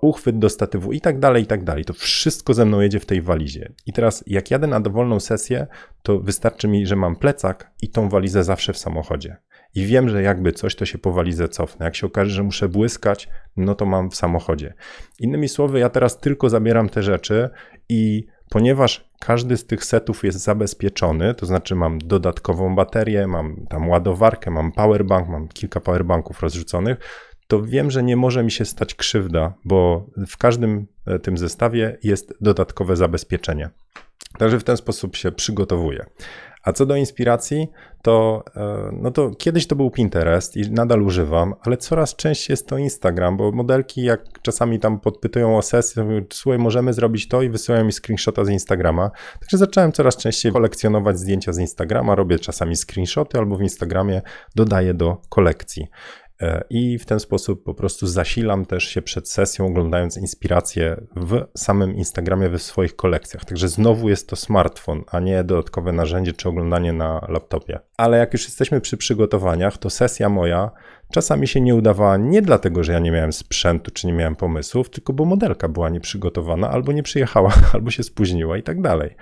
uchwyt 0.00 0.38
do 0.38 0.48
statywu 0.48 0.92
i 0.92 1.00
tak 1.00 1.18
dalej, 1.18 1.42
i 1.42 1.46
tak 1.46 1.64
dalej. 1.64 1.84
To 1.84 1.92
wszystko 1.92 2.54
ze 2.54 2.64
mną 2.64 2.80
jedzie 2.80 3.00
w 3.00 3.06
tej 3.06 3.22
walizie. 3.22 3.72
I 3.86 3.92
teraz, 3.92 4.24
jak 4.26 4.50
jadę 4.50 4.66
na 4.66 4.80
dowolną 4.80 5.20
sesję, 5.20 5.66
to 6.02 6.18
wystarczy 6.18 6.68
mi, 6.68 6.86
że 6.86 6.96
mam 6.96 7.16
plecak 7.16 7.70
i 7.82 7.90
tą 7.90 8.08
walizę 8.08 8.44
zawsze 8.44 8.72
w 8.72 8.78
samochodzie. 8.78 9.36
I 9.74 9.86
wiem, 9.86 10.08
że 10.08 10.22
jakby 10.22 10.52
coś, 10.52 10.76
to 10.76 10.86
się 10.86 10.98
po 10.98 11.12
walizę 11.12 11.48
cofnę. 11.48 11.84
Jak 11.84 11.96
się 11.96 12.06
okaże, 12.06 12.30
że 12.30 12.42
muszę 12.42 12.68
błyskać, 12.68 13.28
no 13.56 13.74
to 13.74 13.86
mam 13.86 14.10
w 14.10 14.16
samochodzie. 14.16 14.74
Innymi 15.18 15.48
słowy, 15.48 15.78
ja 15.78 15.88
teraz 15.88 16.18
tylko 16.18 16.50
zabieram 16.50 16.88
te 16.88 17.02
rzeczy 17.02 17.50
i 17.88 18.26
ponieważ 18.52 19.04
każdy 19.20 19.56
z 19.56 19.66
tych 19.66 19.84
setów 19.84 20.24
jest 20.24 20.38
zabezpieczony, 20.38 21.34
to 21.34 21.46
znaczy 21.46 21.74
mam 21.74 21.98
dodatkową 21.98 22.74
baterię, 22.74 23.26
mam 23.26 23.66
tam 23.68 23.88
ładowarkę, 23.88 24.50
mam 24.50 24.72
powerbank, 24.72 25.28
mam 25.28 25.48
kilka 25.48 25.80
powerbanków 25.80 26.42
rozrzuconych, 26.42 26.98
to 27.46 27.62
wiem, 27.62 27.90
że 27.90 28.02
nie 28.02 28.16
może 28.16 28.42
mi 28.42 28.50
się 28.50 28.64
stać 28.64 28.94
krzywda, 28.94 29.54
bo 29.64 30.06
w 30.28 30.36
każdym 30.36 30.86
e, 31.06 31.18
tym 31.18 31.38
zestawie 31.38 31.98
jest 32.02 32.34
dodatkowe 32.40 32.96
zabezpieczenie. 32.96 33.70
Także 34.38 34.58
w 34.58 34.64
ten 34.64 34.76
sposób 34.76 35.16
się 35.16 35.32
przygotowuję. 35.32 36.06
A 36.62 36.72
co 36.72 36.86
do 36.86 36.96
inspiracji, 36.96 37.68
to, 38.02 38.44
e, 38.56 38.90
no 38.92 39.10
to 39.10 39.30
kiedyś 39.30 39.66
to 39.66 39.76
był 39.76 39.90
Pinterest 39.90 40.56
i 40.56 40.70
nadal 40.70 41.02
używam, 41.02 41.54
ale 41.60 41.76
coraz 41.76 42.16
częściej 42.16 42.52
jest 42.52 42.68
to 42.68 42.78
Instagram, 42.78 43.36
bo 43.36 43.52
modelki 43.52 44.02
jak 44.02 44.42
czasami 44.42 44.78
tam 44.78 45.00
podpytują 45.00 45.58
o 45.58 45.62
sesję, 45.62 46.04
mówią, 46.04 46.24
słuchaj, 46.32 46.58
możemy 46.58 46.92
zrobić 46.92 47.28
to 47.28 47.42
i 47.42 47.48
wysyłają 47.48 47.84
mi 47.84 47.92
screenshota 47.92 48.44
z 48.44 48.48
Instagrama. 48.48 49.10
Także 49.40 49.58
zacząłem 49.58 49.92
coraz 49.92 50.16
częściej 50.16 50.52
kolekcjonować 50.52 51.18
zdjęcia 51.18 51.52
z 51.52 51.58
Instagrama, 51.58 52.14
robię 52.14 52.38
czasami 52.38 52.76
screenshoty 52.76 53.38
albo 53.38 53.56
w 53.56 53.62
Instagramie 53.62 54.22
dodaję 54.54 54.94
do 54.94 55.16
kolekcji. 55.28 55.86
E, 56.42 56.64
I 56.70 56.98
w 56.98 57.06
ten 57.06 57.20
sposób 57.20 57.64
po 57.64 57.74
prostu 57.74 58.06
zasilam 58.06 58.66
też 58.66 58.84
się 58.84 59.02
przed 59.02 59.28
sesją, 59.28 59.66
oglądając 59.66 60.16
inspiracje 60.16 61.06
w 61.16 61.44
samym 61.56 61.94
Instagramie, 61.94 62.48
w 62.48 62.62
swoich 62.62 62.96
kolekcjach. 62.96 63.44
Także 63.44 63.68
znowu 63.68 64.08
jest 64.08 64.28
to 64.28 64.36
smartfon, 64.36 65.04
a 65.10 65.20
nie 65.20 65.44
dodatkowe 65.44 65.92
narzędzie 65.92 66.32
czy 66.32 66.48
oglądanie 66.48 66.92
na 66.92 67.26
laptopie. 67.28 67.80
Ale 67.96 68.18
jak 68.18 68.32
już 68.32 68.44
jesteśmy 68.44 68.80
przy 68.80 68.96
przygotowaniach, 68.96 69.78
to 69.78 69.90
sesja 69.90 70.28
moja 70.28 70.70
czasami 71.12 71.48
się 71.48 71.60
nie 71.60 71.74
udawała 71.74 72.16
nie 72.16 72.42
dlatego, 72.42 72.84
że 72.84 72.92
ja 72.92 72.98
nie 72.98 73.10
miałem 73.10 73.32
sprzętu 73.32 73.90
czy 73.90 74.06
nie 74.06 74.12
miałem 74.12 74.36
pomysłów, 74.36 74.90
tylko 74.90 75.12
bo 75.12 75.24
modelka 75.24 75.68
była 75.68 75.88
nieprzygotowana, 75.88 76.70
albo 76.70 76.92
nie 76.92 77.02
przyjechała, 77.02 77.52
albo 77.74 77.90
się 77.90 78.02
spóźniła 78.02 78.56
i 78.56 78.62
tak 78.62 78.80
dalej. 78.80 79.16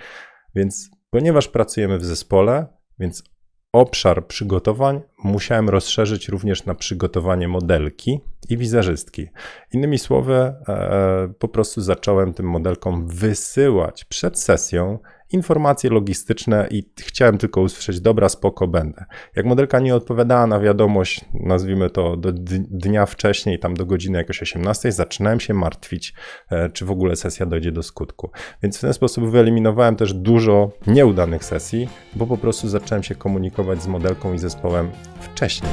Więc 0.55 0.91
ponieważ 1.11 1.49
pracujemy 1.49 1.99
w 1.99 2.05
zespole, 2.05 2.67
więc 2.99 3.25
obszar 3.73 4.27
przygotowań 4.27 5.01
musiałem 5.25 5.69
rozszerzyć 5.69 6.29
również 6.29 6.65
na 6.65 6.75
przygotowanie 6.75 7.49
modelki 7.49 8.21
i 8.49 8.57
wizerzystki. 8.57 9.29
Innymi 9.73 9.99
słowy, 9.99 10.35
e, 10.69 11.33
po 11.39 11.49
prostu 11.49 11.81
zacząłem 11.81 12.35
tym 12.35 12.47
modelkom 12.47 13.09
wysyłać 13.09 14.05
przed 14.05 14.39
sesją 14.39 14.99
informacje 15.33 15.91
logistyczne 15.91 16.69
i 16.71 16.85
chciałem 17.01 17.39
tylko 17.39 17.61
usłyszeć, 17.61 18.01
dobra, 18.01 18.29
spoko, 18.29 18.69
będę. 18.69 19.05
Jak 19.37 19.47
modelka 19.47 19.81
nie 19.81 19.95
odpowiadała 19.95 20.47
na 20.47 20.61
wiadomość, 20.61 21.25
nazwijmy 21.35 21.91
to 21.91 22.17
do 22.17 22.33
dnia 22.71 23.07
wcześniej, 23.07 23.59
tam 23.59 23.75
do 23.75 23.87
godziny 23.87 24.19
jakoś 24.19 24.43
18, 24.43 24.93
zaczynałem 24.93 25.41
się 25.41 25.55
martwić, 25.55 26.15
e, 26.51 26.71
czy 26.71 26.85
w 26.85 26.91
ogóle 26.91 27.17
sesja 27.17 27.47
dojdzie 27.47 27.73
do 27.73 27.83
skutku. 27.83 28.31
Więc 28.63 28.79
w 28.79 28.81
ten 28.81 28.93
sposób 28.93 29.31
wyeliminowałem 29.31 29.97
też 29.97 30.15
dużo 30.15 30.71
nieudanych 30.87 31.45
sesji, 31.45 31.89
bo 32.15 32.27
po 32.27 32.37
prostu 32.37 32.69
zacząłem 32.69 33.03
się 33.03 33.15
komunikować 33.15 33.83
z 33.83 33.87
modelką 33.87 34.35
i 34.35 34.39
zespołem 34.39 34.91
wcześniej. 35.21 35.73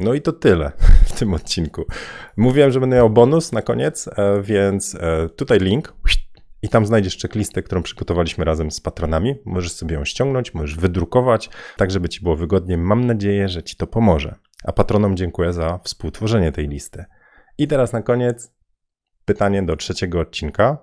No 0.00 0.14
i 0.14 0.22
to 0.22 0.32
tyle 0.32 0.72
w 1.08 1.18
tym 1.18 1.34
odcinku. 1.34 1.84
Mówiłem, 2.36 2.72
że 2.72 2.80
będę 2.80 2.96
miał 2.96 3.10
bonus 3.10 3.52
na 3.52 3.62
koniec, 3.62 4.08
e, 4.08 4.42
więc 4.42 4.94
e, 4.94 5.28
tutaj 5.28 5.58
link 5.58 5.94
i 6.62 6.68
tam 6.68 6.86
znajdziesz 6.86 7.18
checklistę, 7.18 7.62
którą 7.62 7.82
przygotowaliśmy 7.82 8.44
razem 8.44 8.70
z 8.70 8.80
patronami. 8.80 9.34
Możesz 9.44 9.72
sobie 9.72 9.94
ją 9.94 10.04
ściągnąć, 10.04 10.54
możesz 10.54 10.76
wydrukować, 10.76 11.50
tak 11.76 11.90
żeby 11.90 12.08
ci 12.08 12.20
było 12.20 12.36
wygodnie. 12.36 12.78
Mam 12.78 13.06
nadzieję, 13.06 13.48
że 13.48 13.62
ci 13.62 13.76
to 13.76 13.86
pomoże. 13.86 14.34
A 14.64 14.72
patronom 14.72 15.16
dziękuję 15.16 15.52
za 15.52 15.78
współtworzenie 15.84 16.52
tej 16.52 16.68
listy. 16.68 17.04
I 17.58 17.68
teraz 17.68 17.92
na 17.92 18.02
koniec 18.02 18.52
pytanie 19.24 19.62
do 19.62 19.76
trzeciego 19.76 20.20
odcinka. 20.20 20.78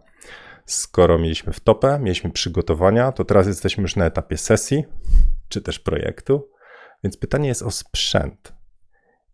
Skoro 0.65 1.17
mieliśmy 1.17 1.53
w 1.53 1.59
topę, 1.59 1.99
mieliśmy 1.99 2.31
przygotowania, 2.31 3.11
to 3.11 3.25
teraz 3.25 3.47
jesteśmy 3.47 3.81
już 3.81 3.95
na 3.95 4.05
etapie 4.05 4.37
sesji, 4.37 4.83
czy 5.47 5.61
też 5.61 5.79
projektu. 5.79 6.49
Więc 7.03 7.17
pytanie 7.17 7.47
jest 7.47 7.63
o 7.63 7.71
sprzęt 7.71 8.56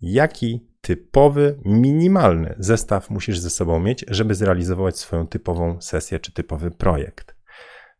jaki 0.03 0.67
typowy, 0.81 1.59
minimalny 1.65 2.55
zestaw 2.59 3.09
musisz 3.09 3.39
ze 3.39 3.49
sobą 3.49 3.79
mieć, 3.79 4.05
żeby 4.07 4.35
zrealizować 4.35 4.99
swoją 4.99 5.27
typową 5.27 5.81
sesję 5.81 6.19
czy 6.19 6.31
typowy 6.31 6.71
projekt. 6.71 7.35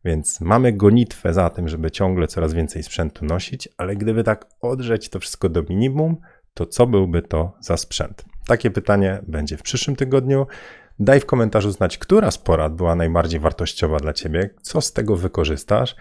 Więc 0.04 0.40
mamy 0.40 0.72
gonitwę 0.72 1.34
za 1.34 1.50
tym, 1.50 1.68
żeby 1.68 1.90
ciągle 1.90 2.26
coraz 2.26 2.54
więcej 2.54 2.82
sprzętu 2.82 3.24
nosić, 3.24 3.68
ale 3.76 3.96
gdyby 3.96 4.24
tak 4.24 4.46
odrzeć 4.60 5.08
to 5.08 5.20
wszystko 5.20 5.48
do 5.48 5.62
minimum, 5.62 6.16
to 6.54 6.66
co 6.66 6.86
byłby 6.86 7.22
to 7.22 7.52
za 7.60 7.76
sprzęt? 7.76 8.24
Takie 8.46 8.70
pytanie 8.70 9.22
będzie 9.26 9.56
w 9.56 9.62
przyszłym 9.62 9.96
tygodniu. 9.96 10.46
Daj 10.98 11.20
w 11.20 11.26
komentarzu 11.26 11.70
znać, 11.70 11.98
która 11.98 12.30
z 12.30 12.38
porad 12.38 12.74
była 12.74 12.94
najbardziej 12.94 13.40
wartościowa 13.40 13.98
dla 13.98 14.12
Ciebie, 14.12 14.50
co 14.62 14.80
z 14.80 14.92
tego 14.92 15.16
wykorzystasz 15.16 15.96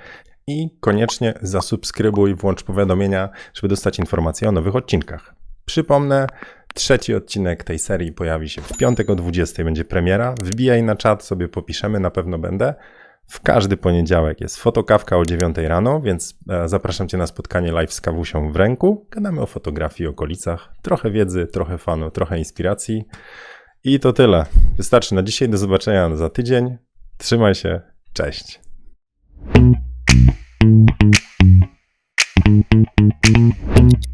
i 0.47 0.69
koniecznie 0.79 1.33
zasubskrybuj, 1.41 2.35
włącz 2.35 2.63
powiadomienia, 2.63 3.29
żeby 3.53 3.67
dostać 3.67 3.99
informacje 3.99 4.49
o 4.49 4.51
nowych 4.51 4.75
odcinkach. 4.75 5.42
Przypomnę, 5.65 6.27
trzeci 6.73 7.15
odcinek 7.15 7.63
tej 7.63 7.79
serii 7.79 8.11
pojawi 8.11 8.49
się 8.49 8.61
w 8.61 8.77
piątek 8.77 9.09
o 9.09 9.15
20, 9.15 9.63
będzie 9.63 9.85
premiera. 9.85 10.35
Wbijaj 10.41 10.83
na 10.83 10.95
czat, 10.95 11.23
sobie 11.23 11.47
popiszemy, 11.47 11.99
na 11.99 12.11
pewno 12.11 12.39
będę. 12.39 12.73
W 13.27 13.41
każdy 13.41 13.77
poniedziałek 13.77 14.41
jest 14.41 14.57
fotokawka 14.57 15.17
o 15.17 15.25
9 15.25 15.57
rano, 15.57 16.01
więc 16.01 16.39
e, 16.49 16.69
zapraszam 16.69 17.07
Cię 17.07 17.17
na 17.17 17.27
spotkanie 17.27 17.71
live 17.71 17.93
z 17.93 18.01
kawusią 18.01 18.51
w 18.51 18.55
ręku. 18.55 19.07
Gadamy 19.11 19.41
o 19.41 19.45
fotografii, 19.45 20.09
okolicach, 20.09 20.73
trochę 20.81 21.11
wiedzy, 21.11 21.47
trochę 21.47 21.77
fanu, 21.77 22.11
trochę 22.11 22.37
inspiracji. 22.37 23.03
I 23.83 23.99
to 23.99 24.13
tyle. 24.13 24.45
Wystarczy 24.77 25.15
na 25.15 25.23
dzisiaj. 25.23 25.49
Do 25.49 25.57
zobaczenia 25.57 26.15
za 26.15 26.29
tydzień. 26.29 26.77
Trzymaj 27.17 27.55
się. 27.55 27.81
Cześć. 28.13 28.61
Thank 33.25 34.05
you. 34.05 34.12